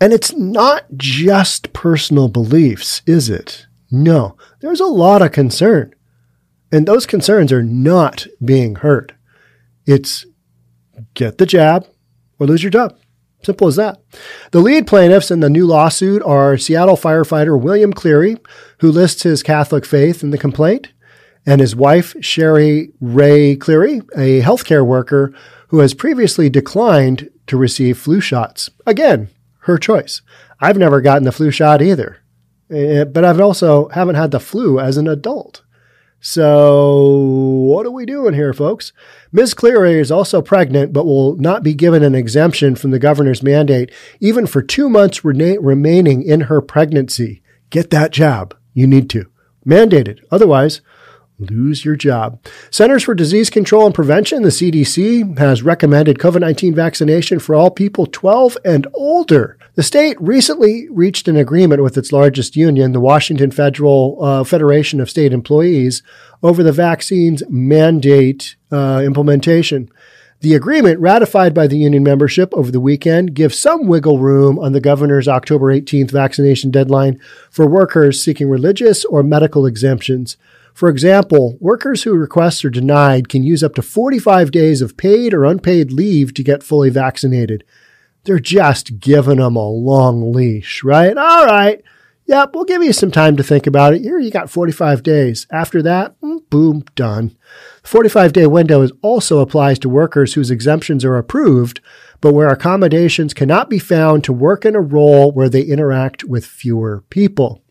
And 0.00 0.12
it's 0.12 0.32
not 0.32 0.84
just 0.96 1.72
personal 1.72 2.28
beliefs, 2.28 3.02
is 3.06 3.28
it? 3.28 3.66
No, 3.90 4.36
there's 4.60 4.80
a 4.80 4.86
lot 4.86 5.22
of 5.22 5.32
concern. 5.32 5.94
And 6.72 6.86
those 6.86 7.06
concerns 7.06 7.52
are 7.52 7.62
not 7.62 8.26
being 8.42 8.76
heard. 8.76 9.14
It's 9.86 10.24
get 11.14 11.38
the 11.38 11.46
jab 11.46 11.86
or 12.38 12.46
lose 12.46 12.62
your 12.62 12.70
job. 12.70 12.96
Simple 13.42 13.68
as 13.68 13.76
that. 13.76 14.00
The 14.52 14.60
lead 14.60 14.86
plaintiffs 14.86 15.30
in 15.30 15.40
the 15.40 15.50
new 15.50 15.66
lawsuit 15.66 16.22
are 16.22 16.58
Seattle 16.58 16.96
firefighter 16.96 17.60
William 17.60 17.92
Cleary, 17.92 18.36
who 18.78 18.92
lists 18.92 19.22
his 19.22 19.42
Catholic 19.42 19.86
faith 19.86 20.22
in 20.22 20.30
the 20.30 20.38
complaint, 20.38 20.92
and 21.46 21.60
his 21.60 21.74
wife, 21.74 22.14
Sherry 22.20 22.92
Ray 23.00 23.56
Cleary, 23.56 23.98
a 24.16 24.40
healthcare 24.40 24.84
worker 24.84 25.32
who 25.68 25.78
has 25.78 25.94
previously 25.94 26.50
declined 26.50 27.30
to 27.46 27.56
receive 27.56 27.98
flu 27.98 28.20
shots. 28.20 28.70
Again, 28.86 29.28
her 29.60 29.78
choice. 29.78 30.22
I've 30.60 30.78
never 30.78 31.00
gotten 31.00 31.24
the 31.24 31.32
flu 31.32 31.50
shot 31.50 31.80
either, 31.80 32.18
eh, 32.70 33.04
but 33.04 33.24
I've 33.24 33.40
also 33.40 33.88
haven't 33.88 34.16
had 34.16 34.30
the 34.30 34.40
flu 34.40 34.78
as 34.78 34.96
an 34.96 35.08
adult. 35.08 35.62
So, 36.22 37.06
what 37.06 37.86
are 37.86 37.90
we 37.90 38.04
doing 38.04 38.34
here, 38.34 38.52
folks? 38.52 38.92
Ms. 39.32 39.54
Cleary 39.54 39.98
is 39.98 40.10
also 40.10 40.42
pregnant, 40.42 40.92
but 40.92 41.06
will 41.06 41.36
not 41.36 41.62
be 41.62 41.72
given 41.72 42.02
an 42.02 42.14
exemption 42.14 42.74
from 42.74 42.90
the 42.90 42.98
governor's 42.98 43.42
mandate, 43.42 43.90
even 44.20 44.46
for 44.46 44.60
two 44.60 44.90
months 44.90 45.24
remaining 45.24 46.22
in 46.22 46.42
her 46.42 46.60
pregnancy. 46.60 47.42
Get 47.70 47.88
that 47.90 48.10
job. 48.10 48.54
You 48.74 48.86
need 48.86 49.08
to. 49.10 49.30
Mandated. 49.66 50.20
Otherwise, 50.30 50.82
lose 51.40 51.84
your 51.84 51.96
job. 51.96 52.38
Centers 52.70 53.02
for 53.02 53.14
Disease 53.14 53.50
Control 53.50 53.86
and 53.86 53.94
Prevention, 53.94 54.42
the 54.42 54.50
CDC, 54.50 55.38
has 55.38 55.62
recommended 55.62 56.18
COVID 56.18 56.40
19 56.40 56.74
vaccination 56.74 57.38
for 57.38 57.54
all 57.54 57.70
people 57.70 58.06
12 58.06 58.58
and 58.64 58.86
older. 58.94 59.58
The 59.74 59.82
state 59.82 60.20
recently 60.20 60.88
reached 60.90 61.28
an 61.28 61.36
agreement 61.36 61.82
with 61.82 61.96
its 61.96 62.12
largest 62.12 62.56
union, 62.56 62.92
the 62.92 63.00
Washington 63.00 63.50
Federal 63.50 64.18
uh, 64.22 64.44
Federation 64.44 65.00
of 65.00 65.08
State 65.08 65.32
Employees, 65.32 66.02
over 66.42 66.62
the 66.62 66.72
vaccine's 66.72 67.42
mandate 67.48 68.56
uh, 68.70 69.02
implementation. 69.04 69.90
The 70.40 70.54
agreement, 70.54 71.00
ratified 71.00 71.52
by 71.52 71.66
the 71.66 71.76
union 71.76 72.02
membership 72.02 72.54
over 72.54 72.70
the 72.70 72.80
weekend, 72.80 73.34
gives 73.34 73.58
some 73.58 73.86
wiggle 73.86 74.18
room 74.18 74.58
on 74.58 74.72
the 74.72 74.80
governor's 74.80 75.28
October 75.28 75.66
18th 75.66 76.10
vaccination 76.10 76.70
deadline 76.70 77.20
for 77.50 77.68
workers 77.68 78.22
seeking 78.22 78.48
religious 78.48 79.04
or 79.04 79.22
medical 79.22 79.66
exemptions. 79.66 80.38
For 80.80 80.88
example, 80.88 81.58
workers 81.60 82.04
whose 82.04 82.16
requests 82.16 82.64
are 82.64 82.70
denied 82.70 83.28
can 83.28 83.42
use 83.42 83.62
up 83.62 83.74
to 83.74 83.82
45 83.82 84.50
days 84.50 84.80
of 84.80 84.96
paid 84.96 85.34
or 85.34 85.44
unpaid 85.44 85.92
leave 85.92 86.32
to 86.32 86.42
get 86.42 86.62
fully 86.62 86.88
vaccinated. 86.88 87.64
They're 88.24 88.38
just 88.38 88.98
giving 88.98 89.36
them 89.36 89.56
a 89.56 89.68
long 89.68 90.32
leash, 90.32 90.82
right? 90.82 91.14
All 91.14 91.44
right. 91.44 91.82
Yep, 92.24 92.54
we'll 92.54 92.64
give 92.64 92.82
you 92.82 92.94
some 92.94 93.10
time 93.10 93.36
to 93.36 93.42
think 93.42 93.66
about 93.66 93.92
it. 93.92 94.00
Here, 94.00 94.18
you 94.18 94.30
got 94.30 94.48
45 94.48 95.02
days. 95.02 95.46
After 95.52 95.82
that, 95.82 96.18
mm, 96.22 96.48
boom, 96.48 96.84
done. 96.94 97.36
The 97.82 97.88
45 97.88 98.32
day 98.32 98.46
window 98.46 98.88
also 99.02 99.40
applies 99.40 99.78
to 99.80 99.90
workers 99.90 100.32
whose 100.32 100.50
exemptions 100.50 101.04
are 101.04 101.18
approved, 101.18 101.82
but 102.22 102.32
where 102.32 102.48
accommodations 102.48 103.34
cannot 103.34 103.68
be 103.68 103.78
found 103.78 104.24
to 104.24 104.32
work 104.32 104.64
in 104.64 104.74
a 104.74 104.80
role 104.80 105.30
where 105.30 105.50
they 105.50 105.60
interact 105.60 106.24
with 106.24 106.46
fewer 106.46 107.04
people. 107.10 107.62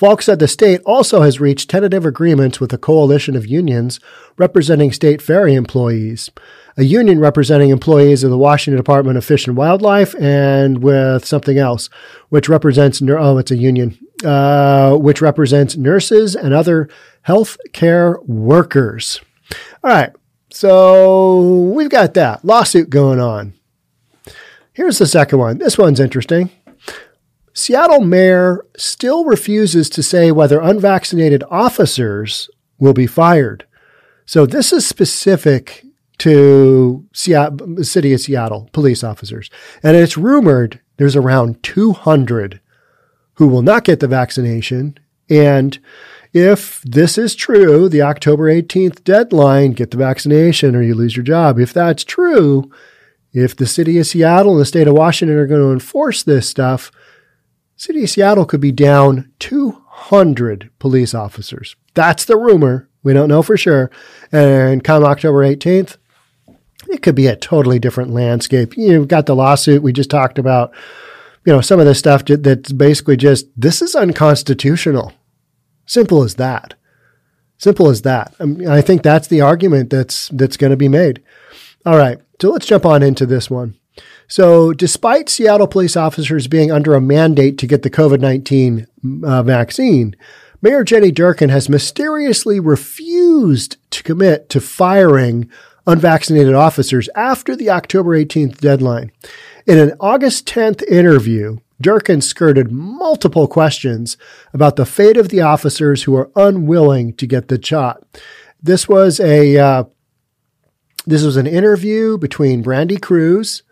Faulk 0.00 0.22
said 0.22 0.38
the 0.38 0.48
state 0.48 0.80
also 0.86 1.20
has 1.20 1.40
reached 1.40 1.68
tentative 1.68 2.06
agreements 2.06 2.58
with 2.58 2.72
a 2.72 2.78
coalition 2.78 3.36
of 3.36 3.46
unions 3.46 4.00
representing 4.38 4.92
state 4.92 5.20
ferry 5.20 5.52
employees, 5.52 6.30
a 6.78 6.84
union 6.84 7.20
representing 7.20 7.68
employees 7.68 8.24
of 8.24 8.30
the 8.30 8.38
Washington 8.38 8.78
Department 8.78 9.18
of 9.18 9.26
Fish 9.26 9.46
and 9.46 9.58
Wildlife, 9.58 10.14
and 10.14 10.82
with 10.82 11.26
something 11.26 11.58
else, 11.58 11.90
which 12.30 12.48
represents, 12.48 13.02
oh, 13.02 13.36
it's 13.36 13.50
a 13.50 13.56
union, 13.56 13.98
uh, 14.24 14.96
which 14.96 15.20
represents 15.20 15.76
nurses 15.76 16.34
and 16.34 16.54
other 16.54 16.88
health 17.20 17.58
care 17.74 18.18
workers. 18.22 19.20
All 19.84 19.90
right. 19.90 20.14
So 20.48 21.72
we've 21.74 21.90
got 21.90 22.14
that 22.14 22.42
lawsuit 22.42 22.88
going 22.88 23.20
on. 23.20 23.52
Here's 24.72 24.96
the 24.96 25.06
second 25.06 25.40
one. 25.40 25.58
This 25.58 25.76
one's 25.76 26.00
interesting. 26.00 26.48
Seattle 27.52 28.00
mayor 28.00 28.64
still 28.76 29.24
refuses 29.24 29.90
to 29.90 30.02
say 30.02 30.30
whether 30.30 30.60
unvaccinated 30.60 31.42
officers 31.50 32.48
will 32.78 32.94
be 32.94 33.06
fired. 33.06 33.66
So 34.24 34.46
this 34.46 34.72
is 34.72 34.86
specific 34.86 35.84
to 36.18 37.06
the 37.12 37.84
city 37.84 38.12
of 38.12 38.20
Seattle 38.20 38.68
police 38.72 39.02
officers. 39.02 39.50
And 39.82 39.96
it's 39.96 40.16
rumored 40.16 40.80
there's 41.00 41.16
around 41.16 41.62
200 41.62 42.60
who 43.34 43.48
will 43.48 43.62
not 43.62 43.84
get 43.84 44.00
the 44.00 44.06
vaccination. 44.06 44.98
And 45.30 45.78
if 46.34 46.82
this 46.82 47.16
is 47.16 47.34
true, 47.34 47.88
the 47.88 48.02
October 48.02 48.52
18th 48.52 49.02
deadline, 49.02 49.72
get 49.72 49.92
the 49.92 49.96
vaccination 49.96 50.76
or 50.76 50.82
you 50.82 50.94
lose 50.94 51.16
your 51.16 51.24
job. 51.24 51.58
If 51.58 51.72
that's 51.72 52.04
true, 52.04 52.70
if 53.32 53.56
the 53.56 53.66
city 53.66 53.98
of 53.98 54.06
Seattle 54.06 54.52
and 54.52 54.60
the 54.60 54.66
state 54.66 54.86
of 54.86 54.94
Washington 54.94 55.38
are 55.38 55.46
going 55.46 55.62
to 55.62 55.72
enforce 55.72 56.22
this 56.22 56.46
stuff, 56.46 56.92
City 57.80 58.02
of 58.04 58.10
Seattle 58.10 58.44
could 58.44 58.60
be 58.60 58.72
down 58.72 59.32
200 59.38 60.68
police 60.78 61.14
officers. 61.14 61.76
That's 61.94 62.26
the 62.26 62.36
rumor. 62.36 62.90
We 63.02 63.14
don't 63.14 63.30
know 63.30 63.42
for 63.42 63.56
sure. 63.56 63.90
And 64.30 64.84
come 64.84 65.02
October 65.02 65.38
18th, 65.38 65.96
it 66.90 67.00
could 67.00 67.14
be 67.14 67.26
a 67.26 67.36
totally 67.36 67.78
different 67.78 68.10
landscape. 68.10 68.76
You've 68.76 69.08
got 69.08 69.24
the 69.24 69.34
lawsuit 69.34 69.82
we 69.82 69.94
just 69.94 70.10
talked 70.10 70.38
about. 70.38 70.74
You 71.46 71.54
know, 71.54 71.62
some 71.62 71.80
of 71.80 71.86
the 71.86 71.94
stuff 71.94 72.22
that's 72.26 72.70
basically 72.70 73.16
just 73.16 73.46
this 73.56 73.80
is 73.80 73.94
unconstitutional. 73.94 75.14
Simple 75.86 76.22
as 76.22 76.34
that. 76.34 76.74
Simple 77.56 77.88
as 77.88 78.02
that. 78.02 78.34
I, 78.38 78.44
mean, 78.44 78.68
I 78.68 78.82
think 78.82 79.02
that's 79.02 79.28
the 79.28 79.40
argument 79.40 79.88
that's 79.88 80.28
that's 80.28 80.58
going 80.58 80.72
to 80.72 80.76
be 80.76 80.88
made. 80.88 81.22
All 81.86 81.96
right, 81.96 82.18
so 82.42 82.50
let's 82.50 82.66
jump 82.66 82.84
on 82.84 83.02
into 83.02 83.24
this 83.24 83.48
one. 83.48 83.79
So, 84.30 84.72
despite 84.72 85.28
Seattle 85.28 85.66
police 85.66 85.96
officers 85.96 86.46
being 86.46 86.70
under 86.70 86.94
a 86.94 87.00
mandate 87.00 87.58
to 87.58 87.66
get 87.66 87.82
the 87.82 87.90
COVID 87.90 88.20
19 88.20 88.86
uh, 89.24 89.42
vaccine, 89.42 90.14
Mayor 90.62 90.84
Jenny 90.84 91.10
Durkan 91.10 91.50
has 91.50 91.68
mysteriously 91.68 92.60
refused 92.60 93.76
to 93.90 94.04
commit 94.04 94.48
to 94.50 94.60
firing 94.60 95.50
unvaccinated 95.84 96.54
officers 96.54 97.08
after 97.16 97.56
the 97.56 97.70
October 97.70 98.16
18th 98.16 98.58
deadline. 98.58 99.10
In 99.66 99.78
an 99.78 99.94
August 99.98 100.46
10th 100.46 100.84
interview, 100.84 101.58
Durkan 101.82 102.22
skirted 102.22 102.70
multiple 102.70 103.48
questions 103.48 104.16
about 104.52 104.76
the 104.76 104.86
fate 104.86 105.16
of 105.16 105.30
the 105.30 105.40
officers 105.40 106.04
who 106.04 106.14
are 106.14 106.30
unwilling 106.36 107.14
to 107.14 107.26
get 107.26 107.48
the 107.48 107.60
shot. 107.60 108.04
This 108.62 108.88
was 108.88 109.18
a 109.18 109.58
uh, 109.58 109.84
this 111.04 111.24
was 111.24 111.36
an 111.36 111.48
interview 111.48 112.16
between 112.16 112.62
Brandi 112.62 113.00
Kruse, 113.00 113.62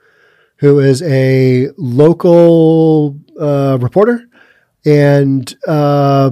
who 0.58 0.80
is 0.80 1.02
a 1.02 1.68
local 1.76 3.18
uh, 3.40 3.78
reporter, 3.80 4.28
and 4.84 5.54
uh, 5.66 6.30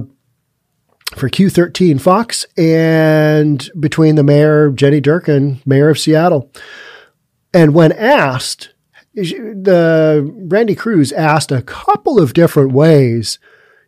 for 1.15 1.29
Q13 1.29 1.99
Fox, 1.99 2.45
and 2.57 3.69
between 3.79 4.15
the 4.15 4.23
mayor, 4.23 4.71
Jenny 4.71 5.01
Durkan, 5.01 5.65
mayor 5.65 5.89
of 5.89 5.99
Seattle. 5.99 6.51
And 7.53 7.73
when 7.73 7.91
asked, 7.93 8.73
the 9.13 10.31
Brandi 10.47 10.77
Kruse 10.77 11.11
asked 11.11 11.51
a 11.51 11.61
couple 11.61 12.19
of 12.19 12.33
different 12.33 12.73
ways, 12.73 13.39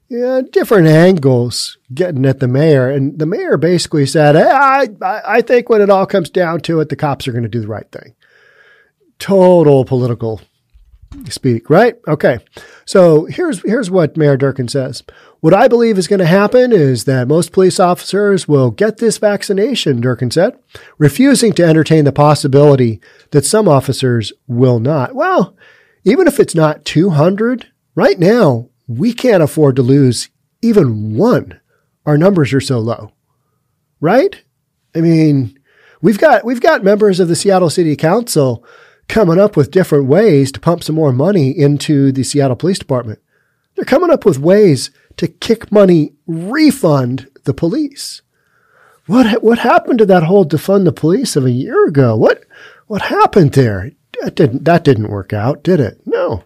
yeah, 0.08 0.42
different 0.52 0.88
angles 0.88 1.78
getting 1.94 2.26
at 2.26 2.40
the 2.40 2.48
mayor. 2.48 2.90
And 2.90 3.20
the 3.20 3.28
mayor 3.28 3.58
basically 3.58 4.08
said, 4.08 4.36
I, 4.36 4.88
I 5.02 5.42
think 5.42 5.70
when 5.70 5.82
it 5.82 5.90
all 5.92 6.08
comes 6.08 6.32
down 6.32 6.62
to 6.62 6.80
it, 6.80 6.90
the 6.90 6.96
cops 6.96 7.28
are 7.28 7.32
going 7.32 7.44
to 7.44 7.50
do 7.50 7.62
the 7.62 7.68
right 7.68 7.90
thing 7.92 8.16
total 9.20 9.86
political 9.86 10.42
speak, 11.30 11.70
right? 11.70 11.96
Okay. 12.08 12.40
So 12.86 13.26
here's 13.26 13.62
here's 13.64 13.92
what 13.92 14.18
Mayor 14.18 14.38
Durkan 14.38 14.70
says. 14.70 15.04
What 15.42 15.54
I 15.54 15.68
believe 15.68 15.98
is 15.98 16.08
going 16.08 16.20
to 16.20 16.26
happen 16.26 16.72
is 16.72 17.06
that 17.06 17.28
most 17.28 17.52
police 17.52 17.80
officers 17.80 18.48
will 18.48 18.72
get 18.72 18.98
this 18.98 19.18
vaccination, 19.18 20.02
Durkan 20.02 20.34
said, 20.34 20.58
refusing 20.98 21.54
to 21.54 21.66
entertain 21.66 22.06
the 22.06 22.12
possibility 22.12 23.00
that 23.32 23.46
some 23.46 23.68
officers 23.68 24.34
will 24.48 24.80
not. 24.80 25.16
Well, 25.16 25.56
even 26.04 26.28
if 26.28 26.40
it's 26.40 26.56
not 26.56 26.86
200, 26.86 27.68
right 27.96 28.20
now, 28.20 28.70
we 28.88 29.14
can't 29.14 29.44
afford 29.44 29.76
to 29.78 29.82
lose 29.82 30.30
even 30.62 31.16
one. 31.16 31.60
Our 32.06 32.18
numbers 32.18 32.54
are 32.54 32.62
so 32.62 32.80
low. 32.80 33.14
Right? 34.02 34.44
I 34.96 35.02
mean, 35.02 35.58
we've 36.02 36.20
got 36.20 36.44
we've 36.44 36.62
got 36.62 36.84
members 36.84 37.20
of 37.20 37.28
the 37.28 37.36
Seattle 37.36 37.70
City 37.70 37.96
Council 37.96 38.66
coming 39.10 39.40
up 39.40 39.58
with 39.58 39.72
different 39.72 40.06
ways 40.06 40.52
to 40.54 40.60
pump 40.60 40.84
some 40.84 40.96
more 40.96 41.12
money 41.12 41.50
into 41.50 42.14
the 42.14 42.24
Seattle 42.24 42.56
Police 42.56 42.80
Department. 42.80 43.20
They're 43.76 43.84
coming 43.84 44.12
up 44.12 44.24
with 44.24 44.40
ways 44.40 44.92
to 45.18 45.28
kick 45.28 45.72
money, 45.72 46.14
refund 46.28 47.28
the 47.44 47.54
police. 47.54 48.22
What 49.08 49.44
what 49.44 49.60
happened 49.60 50.00
to 50.00 50.06
that 50.06 50.24
whole 50.24 50.46
defund 50.46 50.86
the 50.86 50.92
police 50.92 51.36
of 51.36 51.46
a 51.46 51.52
year 51.52 51.88
ago? 51.88 52.16
What 52.16 52.44
what 52.88 53.02
happened 53.04 53.54
there? 53.54 53.92
That 54.22 54.36
didn't 54.36 54.66
that 54.66 54.84
didn't 54.84 55.10
work 55.10 55.34
out, 55.34 55.64
did 55.64 55.80
it? 55.80 56.02
No. 56.06 56.44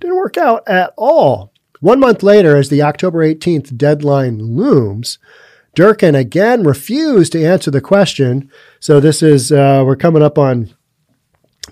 Didn't 0.00 0.16
work 0.16 0.36
out 0.36 0.68
at 0.68 0.92
all. 0.96 1.52
One 1.80 2.00
month 2.00 2.22
later, 2.22 2.56
as 2.56 2.68
the 2.68 2.82
October 2.82 3.26
18th 3.26 3.76
deadline 3.76 4.38
looms, 4.38 5.18
Durkan 5.74 6.18
again 6.18 6.62
refused 6.62 7.32
to 7.32 7.44
answer 7.44 7.70
the 7.70 7.80
question. 7.80 8.50
So 8.80 9.00
this 9.00 9.22
is 9.22 9.50
uh, 9.50 9.82
we're 9.86 9.96
coming 9.96 10.22
up 10.22 10.36
on 10.38 10.74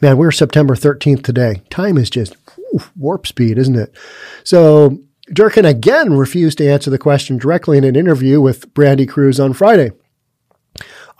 Man, 0.02 0.16
we're 0.16 0.32
September 0.32 0.74
13th 0.74 1.22
today. 1.22 1.62
Time 1.70 1.96
is 1.96 2.10
just 2.10 2.34
whew, 2.56 2.80
warp 2.96 3.24
speed, 3.24 3.56
isn't 3.56 3.76
it? 3.76 3.96
So 4.42 4.98
Durkan 5.30 5.64
again 5.64 6.14
refused 6.14 6.58
to 6.58 6.68
answer 6.68 6.90
the 6.90 6.98
question 6.98 7.38
directly 7.38 7.78
in 7.78 7.84
an 7.84 7.94
interview 7.94 8.40
with 8.40 8.74
Brandi 8.74 9.08
Kruse 9.08 9.38
on 9.38 9.52
Friday. 9.52 9.92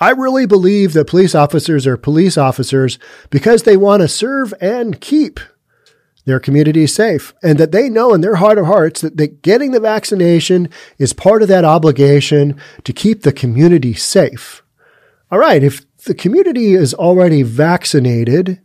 I 0.01 0.11
really 0.11 0.47
believe 0.47 0.95
that 0.95 1.07
police 1.07 1.33
officers 1.33 1.87
are 1.87 1.97
police 1.97 2.37
officers 2.37 2.99
because 3.31 3.63
they 3.63 3.77
want 3.77 4.03
to 4.03 4.09
serve 4.09 4.53
and 4.61 5.01
keep 5.01 5.39
their 6.25 6.41
community 6.41 6.89
safe 6.89 7.33
and 7.41 7.59
that 7.59 7.71
they 7.71 7.89
know 7.89 8.13
in 8.13 8.21
their 8.21 8.37
heart 8.37 8.59
of 8.59 8.67
hearts 8.67 9.01
that, 9.03 9.17
that 9.17 9.43
getting 9.43 9.71
the 9.71 9.79
vaccination 9.79 10.69
is 10.99 11.13
part 11.13 11.41
of 11.41 11.47
that 11.47 11.65
obligation 11.65 12.61
to 12.83 12.93
keep 12.93 13.23
the 13.23 13.33
community 13.33 13.95
safe. 13.95 14.65
All 15.31 15.39
right, 15.39 15.63
if 15.63 15.87
the 16.03 16.15
community 16.15 16.75
is 16.75 16.95
already 16.95 17.45
vaccinated, 17.45 18.61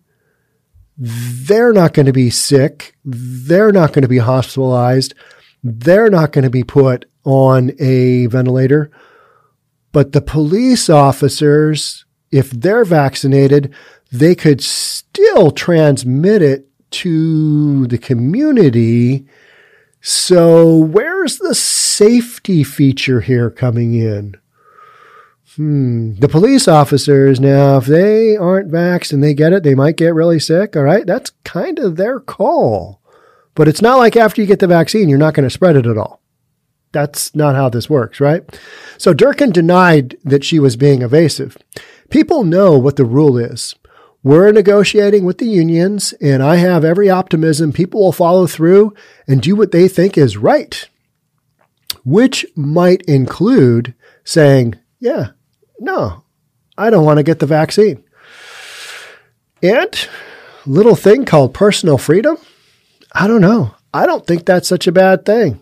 they're 0.98 1.74
not 1.74 1.94
going 1.94 2.08
to 2.08 2.14
be 2.14 2.30
sick. 2.30 2.96
They're 3.06 3.72
not 3.72 3.94
going 3.94 4.02
to 4.02 4.08
be 4.08 4.18
hospitalized. 4.18 5.14
They're 5.64 6.10
not 6.10 6.32
going 6.32 6.44
to 6.44 6.50
be 6.50 6.64
put 6.64 7.06
on 7.24 7.72
a 7.80 8.26
ventilator. 8.28 8.90
But 9.92 10.12
the 10.12 10.22
police 10.22 10.90
officers, 10.90 12.06
if 12.32 12.50
they're 12.52 12.86
vaccinated, 12.86 13.74
they 14.12 14.36
could 14.36 14.62
still 14.62 15.52
transmit 15.52 16.42
it 16.42 16.68
to 16.90 17.88
the 17.88 17.98
community. 17.98 19.28
So, 20.02 20.78
where's 20.78 21.38
the 21.38 21.56
safety 21.56 22.64
feature 22.64 23.22
here 23.22 23.50
coming 23.50 23.94
in? 23.94 24.36
Hmm. 25.58 26.14
The 26.20 26.30
police 26.30 26.68
officers 26.68 27.40
now, 27.40 27.78
if 27.78 27.86
they 27.86 28.38
aren't 28.38 28.72
vaxxed 28.72 29.12
and 29.12 29.24
they 29.24 29.34
get 29.34 29.54
it, 29.54 29.64
they 29.64 29.74
might 29.74 29.98
get 29.98 30.14
really 30.14 30.40
sick. 30.40 30.76
All 30.76 30.84
right. 30.84 31.06
That's 31.06 31.32
kind 31.44 31.80
of 31.80 31.96
their 31.96 32.20
call. 32.20 33.02
But 33.56 33.68
it's 33.68 33.82
not 33.82 33.98
like 33.98 34.16
after 34.16 34.40
you 34.40 34.48
get 34.48 34.60
the 34.60 34.68
vaccine, 34.68 35.10
you're 35.10 35.18
not 35.18 35.34
going 35.34 35.46
to 35.46 35.50
spread 35.50 35.76
it 35.76 35.88
at 35.88 35.98
all. 35.98 36.22
That's 36.92 37.36
not 37.36 37.56
how 37.56 37.70
this 37.70 37.90
works, 37.90 38.20
right? 38.20 38.44
So 39.00 39.16
Durkan 39.16 39.52
denied 39.52 40.16
that 40.24 40.44
she 40.44 40.60
was 40.60 40.76
being 40.78 41.02
evasive. 41.02 41.58
People 42.12 42.44
know 42.44 42.78
what 42.78 42.96
the 42.96 43.06
rule 43.06 43.38
is. 43.38 43.76
We're 44.24 44.52
negotiating 44.52 45.26
with 45.26 45.40
the 45.40 45.48
unions, 45.48 46.14
and 46.22 46.44
I 46.44 46.58
have 46.58 46.86
every 46.86 47.10
optimism 47.10 47.74
people 47.74 48.02
will 48.02 48.12
follow 48.12 48.46
through 48.46 48.94
and 49.28 49.42
do 49.42 49.56
what 49.56 49.72
they 49.72 49.88
think 49.88 50.18
is 50.18 50.38
right, 50.38 50.88
which 52.04 52.46
might 52.56 53.02
include 53.04 53.96
saying, 54.24 54.76
yeah, 55.00 55.30
no, 55.80 56.24
I 56.78 56.90
don't 56.90 57.06
want 57.06 57.18
to 57.18 57.24
get 57.24 57.40
the 57.40 57.46
vaccine. 57.46 58.04
And 59.62 60.08
little 60.66 60.96
thing 60.96 61.26
called 61.26 61.54
personal 61.54 61.98
freedom, 61.98 62.38
I 63.12 63.28
don't 63.28 63.42
know. 63.42 63.76
I 63.94 64.06
don't 64.06 64.26
think 64.26 64.46
that's 64.46 64.68
such 64.68 64.88
a 64.88 64.92
bad 64.92 65.26
thing 65.26 65.60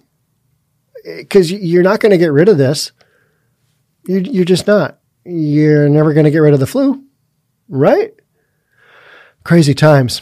because 1.06 1.52
you're 1.52 1.84
not 1.84 2.00
going 2.00 2.12
to 2.12 2.18
get 2.18 2.32
rid 2.32 2.50
of 2.50 2.58
this. 2.58 2.92
You're, 4.08 4.22
you're 4.22 4.46
just 4.46 4.68
not. 4.68 5.00
You're 5.24 5.90
never 5.90 6.14
going 6.14 6.26
to 6.26 6.32
get 6.32 6.40
rid 6.40 6.54
of 6.54 6.60
the 6.60 6.68
flu, 6.68 7.04
right? 7.70 8.14
Crazy 9.44 9.74
times. 9.74 10.22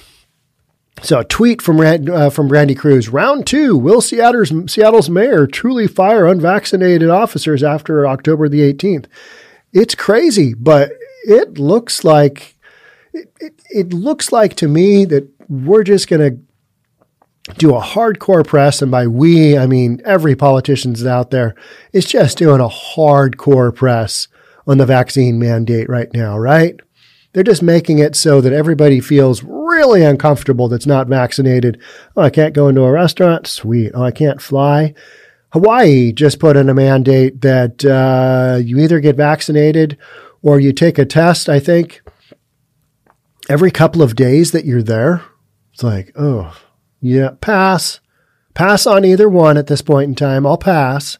So, 1.02 1.20
a 1.20 1.26
tweet 1.26 1.62
from 1.62 1.80
uh, 1.80 2.30
from 2.30 2.48
Brandi 2.48 2.78
Kruse: 2.78 3.10
Round 3.10 3.48
two: 3.48 3.76
Will 3.76 4.00
Seattle's 4.00 4.54
Seattle's 4.72 5.10
mayor 5.10 5.48
truly 5.48 5.88
fire 5.88 6.28
unvaccinated 6.28 7.10
officers 7.10 7.64
after 7.64 8.08
October 8.08 8.48
the 8.48 8.62
18th? 8.74 9.08
It's 9.74 9.96
crazy, 9.96 10.54
but 10.54 10.92
it 11.26 11.58
looks 11.58 12.04
like 12.04 12.56
it, 13.14 13.32
it, 13.40 13.62
it 13.70 13.94
looks 13.94 14.32
like 14.32 14.56
to 14.56 14.68
me 14.68 15.06
that 15.06 15.28
we're 15.50 15.84
just 15.84 16.08
going 16.08 16.22
to 16.22 17.54
do 17.58 17.76
a 17.76 17.82
hardcore 17.82 18.46
press, 18.46 18.82
and 18.82 18.92
by 18.92 19.08
we, 19.08 19.58
I 19.58 19.66
mean 19.66 20.02
every 20.06 20.36
politician's 20.36 21.06
out 21.06 21.32
there 21.32 21.56
is 21.92 22.06
just 22.06 22.38
doing 22.38 22.62
a 22.62 22.70
hardcore 22.70 23.76
press 23.76 24.28
on 24.66 24.78
the 24.78 24.86
vaccine 24.86 25.40
mandate 25.40 25.90
right 25.90 26.14
now, 26.14 26.38
right? 26.38 26.80
They're 27.34 27.44
just 27.44 27.64
making 27.64 28.00
it 28.00 28.16
so 28.16 28.42
that 28.42 28.54
everybody 28.54 29.00
feels 29.00 29.44
really 29.44 30.04
uncomfortable 30.04 30.70
that's 30.70 30.86
not 30.86 31.08
vaccinated. 31.08 31.82
Oh, 32.16 32.22
I 32.22 32.30
can't 32.30 32.54
go 32.54 32.68
into 32.68 32.84
a 32.84 32.92
restaurant? 32.92 33.48
Sweet. 33.48 33.92
Oh, 33.96 34.04
I 34.04 34.12
can't 34.12 34.42
fly? 34.42 34.94
Hawaii 35.54 36.12
just 36.12 36.40
put 36.40 36.58
in 36.58 36.68
a 36.68 36.74
mandate 36.74 37.42
that 37.42 37.86
uh, 37.86 38.58
you 38.58 38.80
either 38.80 39.00
get 39.00 39.16
vaccinated 39.16 40.00
or 40.42 40.60
you 40.60 40.74
take 40.74 40.98
a 40.98 41.06
test, 41.06 41.48
I 41.48 41.60
think, 41.60 42.02
every 43.48 43.70
couple 43.70 44.02
of 44.02 44.16
days 44.16 44.52
that 44.52 44.66
you're 44.66 44.82
there. 44.82 45.24
It's 45.72 45.84
like, 45.84 46.12
oh, 46.16 46.60
yeah, 47.02 47.32
pass. 47.40 48.00
Pass 48.56 48.88
on 48.88 49.06
either 49.06 49.30
one 49.30 49.58
at 49.58 49.68
this 49.68 49.84
point 49.84 50.10
in 50.10 50.16
time. 50.16 50.48
I'll 50.48 50.58
pass. 50.58 51.20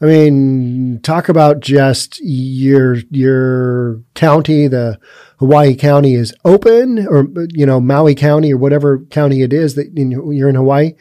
I 0.00 0.06
mean, 0.06 1.00
talk 1.02 1.28
about 1.28 1.60
just 1.60 2.18
your 2.22 2.96
your 3.10 4.00
county, 4.14 4.68
the 4.68 4.98
Hawaii 5.38 5.74
County 5.74 6.14
is 6.14 6.32
open, 6.46 7.06
or 7.06 7.26
you 7.50 7.66
know 7.66 7.80
Maui 7.80 8.14
County 8.14 8.54
or 8.54 8.56
whatever 8.56 9.00
county 9.10 9.42
it 9.42 9.52
is 9.52 9.74
that 9.74 9.92
you're 9.94 10.48
in 10.48 10.54
Hawaii. 10.54 10.94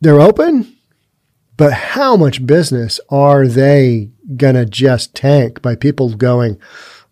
They're 0.00 0.20
open. 0.20 0.74
But 1.62 1.74
how 1.74 2.16
much 2.16 2.44
business 2.44 2.98
are 3.08 3.46
they 3.46 4.10
going 4.36 4.56
to 4.56 4.66
just 4.66 5.14
tank 5.14 5.62
by 5.62 5.76
people 5.76 6.12
going, 6.12 6.58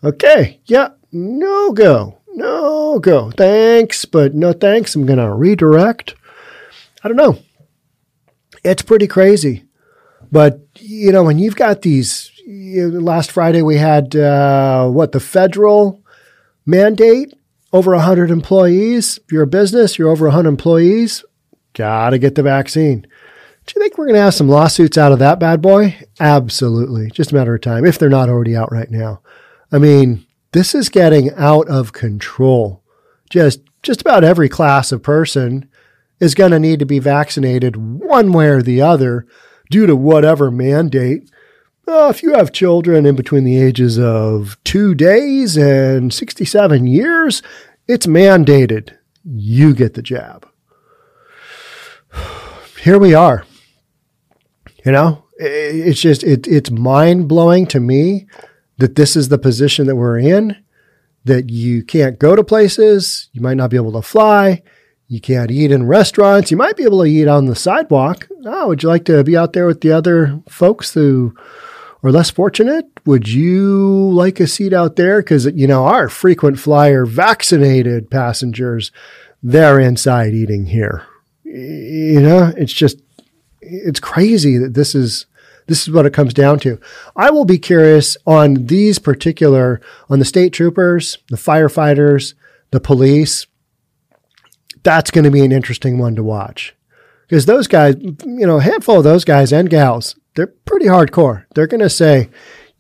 okay, 0.02 0.58
yeah, 0.64 0.88
no 1.12 1.70
go, 1.70 2.18
no 2.34 2.98
go. 2.98 3.30
Thanks, 3.30 4.04
but 4.06 4.34
no 4.34 4.52
thanks. 4.52 4.96
I'm 4.96 5.06
going 5.06 5.20
to 5.20 5.32
redirect. 5.32 6.16
I 7.04 7.06
don't 7.06 7.16
know. 7.16 7.38
It's 8.64 8.82
pretty 8.82 9.06
crazy. 9.06 9.66
But, 10.32 10.58
you 10.80 11.12
know, 11.12 11.22
when 11.22 11.38
you've 11.38 11.54
got 11.54 11.82
these, 11.82 12.32
you 12.44 12.90
know, 12.90 12.98
last 12.98 13.30
Friday 13.30 13.62
we 13.62 13.76
had, 13.76 14.16
uh, 14.16 14.88
what, 14.88 15.12
the 15.12 15.20
federal 15.20 16.02
mandate 16.66 17.34
over 17.72 17.94
100 17.94 18.32
employees. 18.32 19.20
If 19.22 19.30
you're 19.30 19.44
a 19.44 19.46
business, 19.46 19.96
you're 19.96 20.10
over 20.10 20.26
100 20.26 20.48
employees, 20.48 21.24
got 21.72 22.10
to 22.10 22.18
get 22.18 22.34
the 22.34 22.42
vaccine. 22.42 23.06
Do 23.66 23.74
you 23.76 23.82
think 23.82 23.96
we're 23.96 24.06
going 24.06 24.16
to 24.16 24.22
have 24.22 24.34
some 24.34 24.48
lawsuits 24.48 24.98
out 24.98 25.12
of 25.12 25.18
that 25.20 25.38
bad 25.38 25.62
boy? 25.62 25.98
Absolutely. 26.18 27.10
Just 27.10 27.32
a 27.32 27.34
matter 27.34 27.54
of 27.54 27.60
time, 27.60 27.84
if 27.84 27.98
they're 27.98 28.08
not 28.08 28.28
already 28.28 28.56
out 28.56 28.72
right 28.72 28.90
now. 28.90 29.22
I 29.70 29.78
mean, 29.78 30.26
this 30.52 30.74
is 30.74 30.88
getting 30.88 31.30
out 31.34 31.68
of 31.68 31.92
control. 31.92 32.82
Just, 33.28 33.60
just 33.82 34.00
about 34.00 34.24
every 34.24 34.48
class 34.48 34.90
of 34.90 35.02
person 35.02 35.68
is 36.18 36.34
going 36.34 36.50
to 36.50 36.58
need 36.58 36.78
to 36.80 36.86
be 36.86 36.98
vaccinated 36.98 37.76
one 37.76 38.32
way 38.32 38.48
or 38.48 38.62
the 38.62 38.82
other 38.82 39.26
due 39.70 39.86
to 39.86 39.94
whatever 39.94 40.50
mandate. 40.50 41.30
Uh, 41.86 42.08
if 42.08 42.22
you 42.22 42.34
have 42.34 42.52
children 42.52 43.06
in 43.06 43.16
between 43.16 43.44
the 43.44 43.60
ages 43.60 43.98
of 43.98 44.56
two 44.64 44.94
days 44.94 45.56
and 45.56 46.12
67 46.12 46.86
years, 46.86 47.42
it's 47.88 48.06
mandated. 48.06 48.96
You 49.24 49.74
get 49.74 49.94
the 49.94 50.02
jab. 50.02 50.48
Here 52.80 52.98
we 52.98 53.14
are. 53.14 53.44
You 54.84 54.92
know, 54.92 55.24
it's 55.36 56.00
just, 56.00 56.22
it, 56.24 56.46
it's 56.46 56.70
mind 56.70 57.28
blowing 57.28 57.66
to 57.66 57.80
me 57.80 58.26
that 58.78 58.94
this 58.94 59.14
is 59.14 59.28
the 59.28 59.38
position 59.38 59.86
that 59.86 59.96
we're 59.96 60.18
in, 60.18 60.56
that 61.24 61.50
you 61.50 61.82
can't 61.82 62.18
go 62.18 62.34
to 62.34 62.42
places, 62.42 63.28
you 63.32 63.42
might 63.42 63.58
not 63.58 63.70
be 63.70 63.76
able 63.76 63.92
to 63.92 64.02
fly, 64.02 64.62
you 65.06 65.20
can't 65.20 65.50
eat 65.50 65.70
in 65.70 65.86
restaurants, 65.86 66.50
you 66.50 66.56
might 66.56 66.76
be 66.76 66.84
able 66.84 67.02
to 67.02 67.10
eat 67.10 67.28
on 67.28 67.44
the 67.44 67.54
sidewalk. 67.54 68.26
Oh, 68.46 68.68
would 68.68 68.82
you 68.82 68.88
like 68.88 69.04
to 69.06 69.22
be 69.22 69.36
out 69.36 69.52
there 69.52 69.66
with 69.66 69.82
the 69.82 69.92
other 69.92 70.40
folks 70.48 70.94
who 70.94 71.34
are 72.02 72.10
less 72.10 72.30
fortunate? 72.30 72.86
Would 73.04 73.28
you 73.28 74.10
like 74.12 74.40
a 74.40 74.46
seat 74.46 74.72
out 74.72 74.96
there? 74.96 75.20
Because, 75.20 75.44
you 75.46 75.66
know, 75.66 75.84
our 75.84 76.08
frequent 76.08 76.58
flyer 76.58 77.04
vaccinated 77.04 78.10
passengers, 78.10 78.92
they're 79.42 79.80
inside 79.80 80.32
eating 80.32 80.66
here. 80.66 81.06
You 81.44 82.20
know, 82.20 82.52
it's 82.56 82.72
just, 82.72 83.02
it's 83.60 84.00
crazy 84.00 84.58
that 84.58 84.74
this 84.74 84.94
is 84.94 85.26
this 85.66 85.86
is 85.86 85.94
what 85.94 86.04
it 86.04 86.12
comes 86.12 86.34
down 86.34 86.58
to. 86.60 86.80
I 87.14 87.30
will 87.30 87.44
be 87.44 87.58
curious 87.58 88.16
on 88.26 88.66
these 88.66 88.98
particular, 88.98 89.80
on 90.08 90.18
the 90.18 90.24
state 90.24 90.52
troopers, 90.52 91.18
the 91.28 91.36
firefighters, 91.36 92.34
the 92.72 92.80
police. 92.80 93.46
That's 94.82 95.12
going 95.12 95.24
to 95.24 95.30
be 95.30 95.44
an 95.44 95.52
interesting 95.52 95.98
one 95.98 96.16
to 96.16 96.24
watch 96.24 96.74
because 97.28 97.46
those 97.46 97.68
guys, 97.68 97.94
you 98.00 98.46
know, 98.46 98.56
a 98.56 98.62
handful 98.62 98.98
of 98.98 99.04
those 99.04 99.24
guys 99.24 99.52
and 99.52 99.70
gals, 99.70 100.16
they're 100.34 100.48
pretty 100.48 100.86
hardcore. 100.86 101.44
They're 101.54 101.68
going 101.68 101.82
to 101.82 101.88
say, 101.88 102.30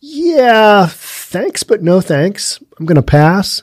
yeah, 0.00 0.88
thanks, 0.90 1.62
but 1.62 1.84
no 1.84 2.00
thanks. 2.00 2.60
I'm 2.80 2.86
going 2.86 2.96
to 2.96 3.02
pass. 3.02 3.62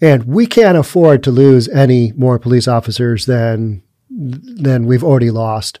And 0.00 0.24
we 0.24 0.46
can't 0.46 0.76
afford 0.76 1.22
to 1.22 1.30
lose 1.30 1.68
any 1.68 2.10
more 2.16 2.40
police 2.40 2.66
officers 2.66 3.26
than, 3.26 3.84
than 4.10 4.86
we've 4.86 5.04
already 5.04 5.30
lost 5.30 5.78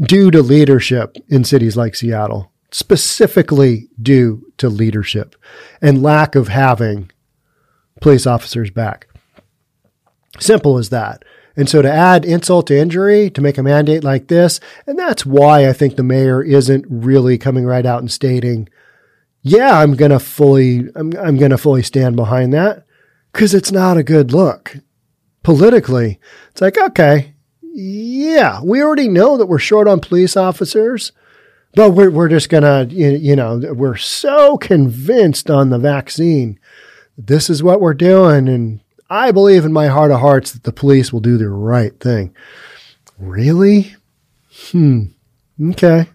due 0.00 0.30
to 0.30 0.42
leadership 0.42 1.16
in 1.28 1.44
cities 1.44 1.76
like 1.76 1.94
Seattle, 1.94 2.50
specifically 2.70 3.88
due 4.00 4.52
to 4.58 4.68
leadership 4.68 5.36
and 5.80 6.02
lack 6.02 6.34
of 6.34 6.48
having 6.48 7.10
police 8.00 8.26
officers 8.26 8.70
back. 8.70 9.08
Simple 10.40 10.78
as 10.78 10.88
that. 10.90 11.24
And 11.56 11.68
so 11.68 11.82
to 11.82 11.90
add 11.90 12.24
insult 12.24 12.66
to 12.66 12.76
injury, 12.76 13.30
to 13.30 13.40
make 13.40 13.58
a 13.58 13.62
mandate 13.62 14.02
like 14.02 14.26
this, 14.26 14.58
and 14.86 14.98
that's 14.98 15.24
why 15.24 15.68
I 15.68 15.72
think 15.72 15.94
the 15.94 16.02
mayor 16.02 16.42
isn't 16.42 16.84
really 16.88 17.38
coming 17.38 17.64
right 17.64 17.86
out 17.86 18.00
and 18.00 18.10
stating, 18.10 18.68
yeah, 19.42 19.78
I'm 19.78 19.94
going 19.94 20.10
to 20.10 20.18
fully, 20.18 20.88
I'm, 20.96 21.12
I'm 21.16 21.36
going 21.36 21.52
to 21.52 21.58
fully 21.58 21.82
stand 21.82 22.16
behind 22.16 22.52
that 22.54 22.84
because 23.32 23.54
it's 23.54 23.70
not 23.70 23.96
a 23.96 24.02
good 24.02 24.32
look 24.32 24.78
politically. 25.44 26.18
It's 26.50 26.60
like, 26.60 26.76
okay, 26.76 27.33
yeah, 27.76 28.60
we 28.62 28.80
already 28.80 29.08
know 29.08 29.36
that 29.36 29.46
we're 29.46 29.58
short 29.58 29.88
on 29.88 29.98
police 29.98 30.36
officers, 30.36 31.10
but 31.74 31.90
we're, 31.90 32.10
we're 32.10 32.28
just 32.28 32.48
going 32.48 32.62
to, 32.62 32.94
you 32.94 33.10
you 33.10 33.34
know, 33.34 33.60
we're 33.74 33.96
so 33.96 34.56
convinced 34.56 35.50
on 35.50 35.70
the 35.70 35.78
vaccine. 35.78 36.60
This 37.18 37.50
is 37.50 37.64
what 37.64 37.80
we're 37.80 37.94
doing. 37.94 38.48
And 38.48 38.78
I 39.10 39.32
believe 39.32 39.64
in 39.64 39.72
my 39.72 39.88
heart 39.88 40.12
of 40.12 40.20
hearts 40.20 40.52
that 40.52 40.62
the 40.62 40.72
police 40.72 41.12
will 41.12 41.18
do 41.18 41.36
the 41.36 41.48
right 41.48 41.98
thing. 41.98 42.32
Really? 43.18 43.96
Hmm. 44.70 45.06
Okay. 45.60 46.06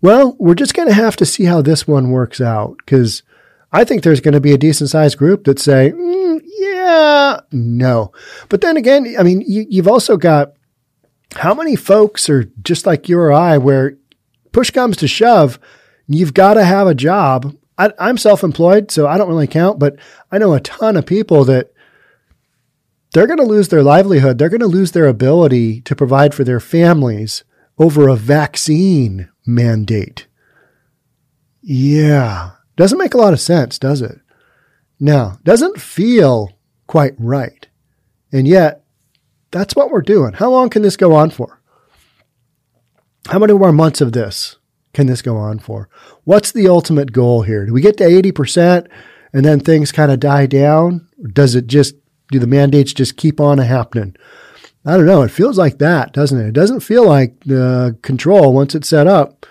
Well, 0.00 0.34
we're 0.40 0.56
just 0.56 0.74
going 0.74 0.88
to 0.88 0.94
have 0.94 1.14
to 1.16 1.26
see 1.26 1.44
how 1.44 1.62
this 1.62 1.86
one 1.86 2.10
works 2.10 2.40
out 2.40 2.76
because 2.78 3.22
I 3.70 3.84
think 3.84 4.02
there's 4.02 4.20
going 4.20 4.34
to 4.34 4.40
be 4.40 4.52
a 4.52 4.58
decent 4.58 4.90
sized 4.90 5.16
group 5.16 5.44
that 5.44 5.60
say, 5.60 5.92
mm, 5.92 6.40
yeah, 6.58 7.40
no. 7.52 8.10
But 8.48 8.62
then 8.62 8.76
again, 8.76 9.14
I 9.16 9.22
mean, 9.22 9.44
you, 9.46 9.64
you've 9.68 9.88
also 9.88 10.16
got 10.16 10.54
how 11.36 11.54
many 11.54 11.76
folks 11.76 12.28
are 12.28 12.50
just 12.62 12.86
like 12.86 13.08
you 13.08 13.18
or 13.18 13.32
I, 13.32 13.58
where 13.58 13.96
push 14.52 14.70
comes 14.70 14.96
to 14.98 15.08
shove, 15.08 15.58
you've 16.06 16.34
got 16.34 16.54
to 16.54 16.64
have 16.64 16.86
a 16.86 16.94
job. 16.94 17.54
I, 17.76 17.92
I'm 17.98 18.18
self 18.18 18.42
employed, 18.42 18.90
so 18.90 19.06
I 19.06 19.18
don't 19.18 19.28
really 19.28 19.46
count, 19.46 19.78
but 19.78 19.96
I 20.32 20.38
know 20.38 20.54
a 20.54 20.60
ton 20.60 20.96
of 20.96 21.06
people 21.06 21.44
that 21.44 21.72
they're 23.12 23.26
going 23.26 23.38
to 23.38 23.44
lose 23.44 23.68
their 23.68 23.82
livelihood. 23.82 24.38
They're 24.38 24.48
going 24.48 24.60
to 24.60 24.66
lose 24.66 24.92
their 24.92 25.06
ability 25.06 25.80
to 25.82 25.96
provide 25.96 26.34
for 26.34 26.44
their 26.44 26.60
families 26.60 27.44
over 27.78 28.08
a 28.08 28.16
vaccine 28.16 29.28
mandate. 29.46 30.26
Yeah. 31.62 32.50
Doesn't 32.76 32.98
make 32.98 33.14
a 33.14 33.18
lot 33.18 33.32
of 33.32 33.40
sense, 33.40 33.78
does 33.78 34.02
it? 34.02 34.20
No, 35.00 35.38
doesn't 35.44 35.80
feel 35.80 36.58
quite 36.86 37.14
right. 37.18 37.66
And 38.32 38.46
yet, 38.46 38.84
that's 39.50 39.74
what 39.74 39.90
we're 39.90 40.02
doing. 40.02 40.34
How 40.34 40.50
long 40.50 40.68
can 40.70 40.82
this 40.82 40.96
go 40.96 41.14
on 41.14 41.30
for? 41.30 41.60
How 43.28 43.38
many 43.38 43.52
more 43.52 43.72
months 43.72 44.00
of 44.00 44.12
this 44.12 44.56
can 44.92 45.06
this 45.06 45.22
go 45.22 45.36
on 45.36 45.58
for? 45.58 45.88
What's 46.24 46.52
the 46.52 46.68
ultimate 46.68 47.12
goal 47.12 47.42
here? 47.42 47.66
Do 47.66 47.72
we 47.72 47.80
get 47.80 47.96
to 47.98 48.04
80% 48.04 48.88
and 49.32 49.44
then 49.44 49.60
things 49.60 49.92
kind 49.92 50.10
of 50.10 50.20
die 50.20 50.46
down? 50.46 51.08
Or 51.22 51.28
does 51.28 51.54
it 51.54 51.66
just, 51.66 51.94
do 52.30 52.38
the 52.38 52.46
mandates 52.46 52.92
just 52.92 53.16
keep 53.16 53.40
on 53.40 53.58
happening? 53.58 54.16
I 54.86 54.96
don't 54.96 55.06
know. 55.06 55.22
It 55.22 55.30
feels 55.30 55.58
like 55.58 55.78
that, 55.78 56.12
doesn't 56.12 56.40
it? 56.40 56.48
It 56.48 56.54
doesn't 56.54 56.80
feel 56.80 57.06
like 57.06 57.40
the 57.44 57.98
control, 58.02 58.54
once 58.54 58.74
it's 58.74 58.88
set 58.88 59.06
up, 59.06 59.44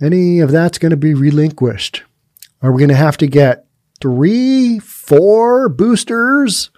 any 0.00 0.40
of 0.40 0.50
that's 0.50 0.78
going 0.78 0.90
to 0.90 0.96
be 0.96 1.14
relinquished. 1.14 2.04
Are 2.62 2.72
we 2.72 2.80
going 2.80 2.88
to 2.88 2.94
have 2.94 3.18
to 3.18 3.26
get 3.26 3.66
three, 4.00 4.78
four 4.78 5.68
boosters 5.68 6.70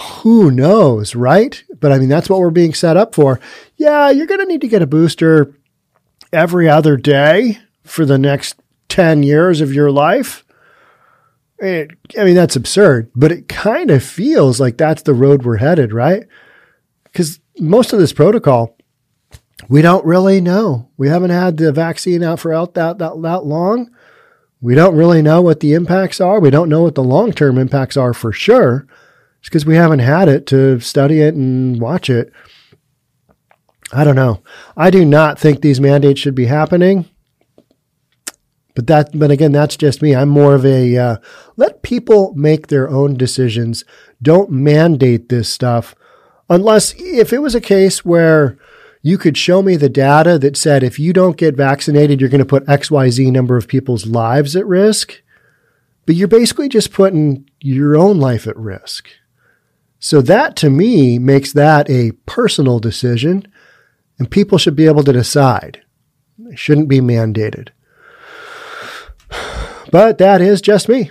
who 0.00 0.50
knows, 0.50 1.14
right? 1.14 1.62
But 1.78 1.92
I 1.92 1.98
mean, 1.98 2.08
that's 2.08 2.30
what 2.30 2.40
we're 2.40 2.50
being 2.50 2.74
set 2.74 2.96
up 2.96 3.14
for. 3.14 3.38
Yeah, 3.76 4.10
you're 4.10 4.26
going 4.26 4.40
to 4.40 4.46
need 4.46 4.62
to 4.62 4.68
get 4.68 4.82
a 4.82 4.86
booster 4.86 5.54
every 6.32 6.68
other 6.68 6.96
day 6.96 7.58
for 7.84 8.06
the 8.06 8.18
next 8.18 8.60
10 8.88 9.22
years 9.22 9.60
of 9.60 9.74
your 9.74 9.90
life. 9.90 10.44
It, 11.58 11.90
I 12.18 12.24
mean, 12.24 12.34
that's 12.34 12.56
absurd, 12.56 13.10
but 13.14 13.30
it 13.30 13.48
kind 13.48 13.90
of 13.90 14.02
feels 14.02 14.58
like 14.58 14.78
that's 14.78 15.02
the 15.02 15.12
road 15.12 15.44
we're 15.44 15.58
headed, 15.58 15.92
right? 15.92 16.24
Because 17.04 17.38
most 17.58 17.92
of 17.92 17.98
this 17.98 18.14
protocol, 18.14 18.76
we 19.68 19.82
don't 19.82 20.06
really 20.06 20.40
know. 20.40 20.88
We 20.96 21.08
haven't 21.08 21.30
had 21.30 21.58
the 21.58 21.72
vaccine 21.72 22.22
out 22.22 22.40
for 22.40 22.54
out 22.54 22.72
that, 22.74 22.98
that, 22.98 23.20
that 23.20 23.44
long. 23.44 23.90
We 24.62 24.74
don't 24.74 24.96
really 24.96 25.20
know 25.20 25.42
what 25.42 25.60
the 25.60 25.74
impacts 25.74 26.20
are. 26.20 26.40
We 26.40 26.50
don't 26.50 26.70
know 26.70 26.82
what 26.82 26.94
the 26.94 27.02
long 27.02 27.32
term 27.32 27.58
impacts 27.58 27.98
are 27.98 28.14
for 28.14 28.32
sure. 28.32 28.86
It's 29.40 29.48
because 29.48 29.66
we 29.66 29.76
haven't 29.76 30.00
had 30.00 30.28
it 30.28 30.46
to 30.48 30.80
study 30.80 31.20
it 31.20 31.34
and 31.34 31.80
watch 31.80 32.08
it. 32.08 32.32
I 33.92 34.04
don't 34.04 34.16
know. 34.16 34.42
I 34.76 34.90
do 34.90 35.04
not 35.04 35.38
think 35.38 35.60
these 35.60 35.80
mandates 35.80 36.20
should 36.20 36.34
be 36.34 36.46
happening. 36.46 37.08
But 38.74 38.86
that, 38.86 39.18
but 39.18 39.30
again, 39.30 39.52
that's 39.52 39.76
just 39.76 40.00
me. 40.00 40.14
I'm 40.14 40.28
more 40.28 40.54
of 40.54 40.64
a 40.64 40.96
uh, 40.96 41.16
let 41.56 41.82
people 41.82 42.32
make 42.34 42.68
their 42.68 42.88
own 42.88 43.16
decisions. 43.16 43.84
Don't 44.22 44.50
mandate 44.50 45.28
this 45.28 45.48
stuff, 45.48 45.94
unless 46.48 46.94
if 46.96 47.32
it 47.32 47.40
was 47.40 47.54
a 47.54 47.60
case 47.60 48.04
where 48.04 48.56
you 49.02 49.18
could 49.18 49.36
show 49.36 49.60
me 49.60 49.76
the 49.76 49.88
data 49.88 50.38
that 50.38 50.56
said 50.56 50.82
if 50.82 50.98
you 50.98 51.12
don't 51.12 51.36
get 51.36 51.56
vaccinated, 51.56 52.20
you're 52.20 52.30
going 52.30 52.38
to 52.38 52.44
put 52.44 52.68
X, 52.68 52.90
Y, 52.90 53.10
Z 53.10 53.30
number 53.30 53.56
of 53.56 53.66
people's 53.66 54.06
lives 54.06 54.54
at 54.54 54.66
risk. 54.66 55.20
But 56.06 56.14
you're 56.14 56.28
basically 56.28 56.68
just 56.68 56.92
putting 56.92 57.48
your 57.60 57.96
own 57.96 58.18
life 58.18 58.46
at 58.46 58.56
risk. 58.56 59.08
So 60.00 60.22
that 60.22 60.56
to 60.56 60.70
me 60.70 61.18
makes 61.18 61.52
that 61.52 61.88
a 61.90 62.12
personal 62.24 62.78
decision 62.78 63.46
and 64.18 64.30
people 64.30 64.58
should 64.58 64.74
be 64.74 64.86
able 64.86 65.04
to 65.04 65.12
decide. 65.12 65.82
It 66.46 66.58
shouldn't 66.58 66.88
be 66.88 67.00
mandated. 67.00 67.68
But 69.92 70.18
that 70.18 70.40
is 70.40 70.60
just 70.60 70.88
me. 70.88 71.10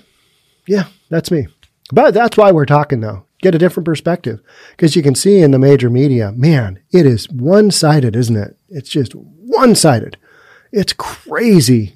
Yeah, 0.66 0.86
that's 1.10 1.32
me. 1.32 1.48
But 1.92 2.14
that's 2.14 2.38
why 2.38 2.54
we're 2.54 2.66
talking 2.66 3.02
though. 3.02 3.26
get 3.42 3.54
a 3.54 3.58
different 3.58 3.84
perspective. 3.84 4.40
Because 4.72 4.96
you 4.96 5.04
can 5.04 5.16
see 5.16 5.42
in 5.42 5.52
the 5.52 5.60
major 5.60 5.90
media, 5.90 6.32
man, 6.32 6.80
it 6.92 7.06
is 7.06 7.30
one 7.30 7.72
sided, 7.72 8.16
isn't 8.16 8.38
it? 8.38 8.58
It's 8.70 8.90
just 8.90 9.12
one 9.14 9.76
sided. 9.76 10.16
It's 10.72 10.94
crazy 10.94 11.94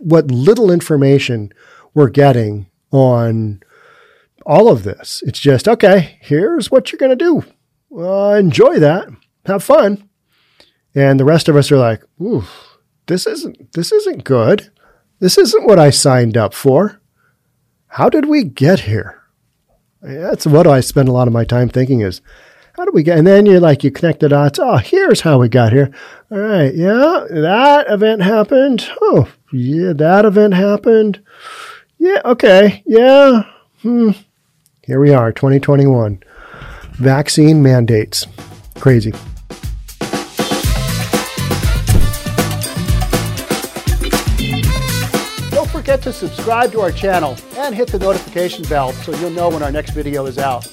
what 0.00 0.32
little 0.32 0.72
information 0.72 1.52
we're 1.94 2.08
getting 2.08 2.66
on 2.90 3.62
all 4.48 4.68
of 4.68 4.82
this. 4.82 5.22
It's 5.26 5.38
just, 5.38 5.68
okay, 5.68 6.18
here's 6.22 6.70
what 6.70 6.90
you're 6.90 6.98
going 6.98 7.16
to 7.16 7.24
do. 7.24 7.44
Uh, 7.94 8.34
enjoy 8.34 8.78
that. 8.78 9.08
Have 9.44 9.62
fun. 9.62 10.08
And 10.94 11.20
the 11.20 11.24
rest 11.26 11.48
of 11.48 11.54
us 11.54 11.70
are 11.70 11.76
like, 11.76 12.02
ooh, 12.20 12.44
this 13.06 13.26
isn't, 13.26 13.74
this 13.74 13.92
isn't 13.92 14.24
good. 14.24 14.72
This 15.20 15.36
isn't 15.36 15.66
what 15.66 15.78
I 15.78 15.90
signed 15.90 16.36
up 16.36 16.54
for. 16.54 17.00
How 17.88 18.08
did 18.08 18.24
we 18.24 18.42
get 18.42 18.80
here? 18.80 19.20
That's 20.00 20.46
what 20.46 20.66
I 20.66 20.80
spend 20.80 21.08
a 21.08 21.12
lot 21.12 21.28
of 21.28 21.34
my 21.34 21.44
time 21.44 21.68
thinking 21.68 22.00
is, 22.00 22.22
how 22.74 22.84
do 22.84 22.92
we 22.94 23.02
get? 23.02 23.18
And 23.18 23.26
then 23.26 23.44
you're 23.44 23.60
like 23.60 23.84
you 23.84 23.90
connect 23.90 24.20
the 24.20 24.28
dots. 24.28 24.58
Oh, 24.60 24.76
here's 24.76 25.22
how 25.22 25.38
we 25.38 25.48
got 25.48 25.72
here. 25.72 25.90
All 26.30 26.38
right, 26.38 26.72
yeah, 26.72 27.26
that 27.28 27.86
event 27.90 28.22
happened. 28.22 28.88
Oh, 29.02 29.28
yeah, 29.52 29.92
that 29.94 30.24
event 30.24 30.54
happened. 30.54 31.20
Yeah, 31.98 32.20
okay, 32.24 32.84
yeah. 32.86 33.42
Hmm. 33.82 34.12
Here 34.88 35.00
we 35.00 35.12
are, 35.12 35.32
2021. 35.32 36.22
Vaccine 36.92 37.62
mandates. 37.62 38.26
Crazy. 38.76 39.10
Don't 45.50 45.68
forget 45.68 46.00
to 46.00 46.10
subscribe 46.10 46.72
to 46.72 46.80
our 46.80 46.90
channel 46.90 47.36
and 47.58 47.74
hit 47.74 47.88
the 47.88 47.98
notification 47.98 48.64
bell 48.64 48.94
so 48.94 49.14
you'll 49.16 49.28
know 49.28 49.50
when 49.50 49.62
our 49.62 49.70
next 49.70 49.90
video 49.90 50.24
is 50.24 50.38
out. 50.38 50.66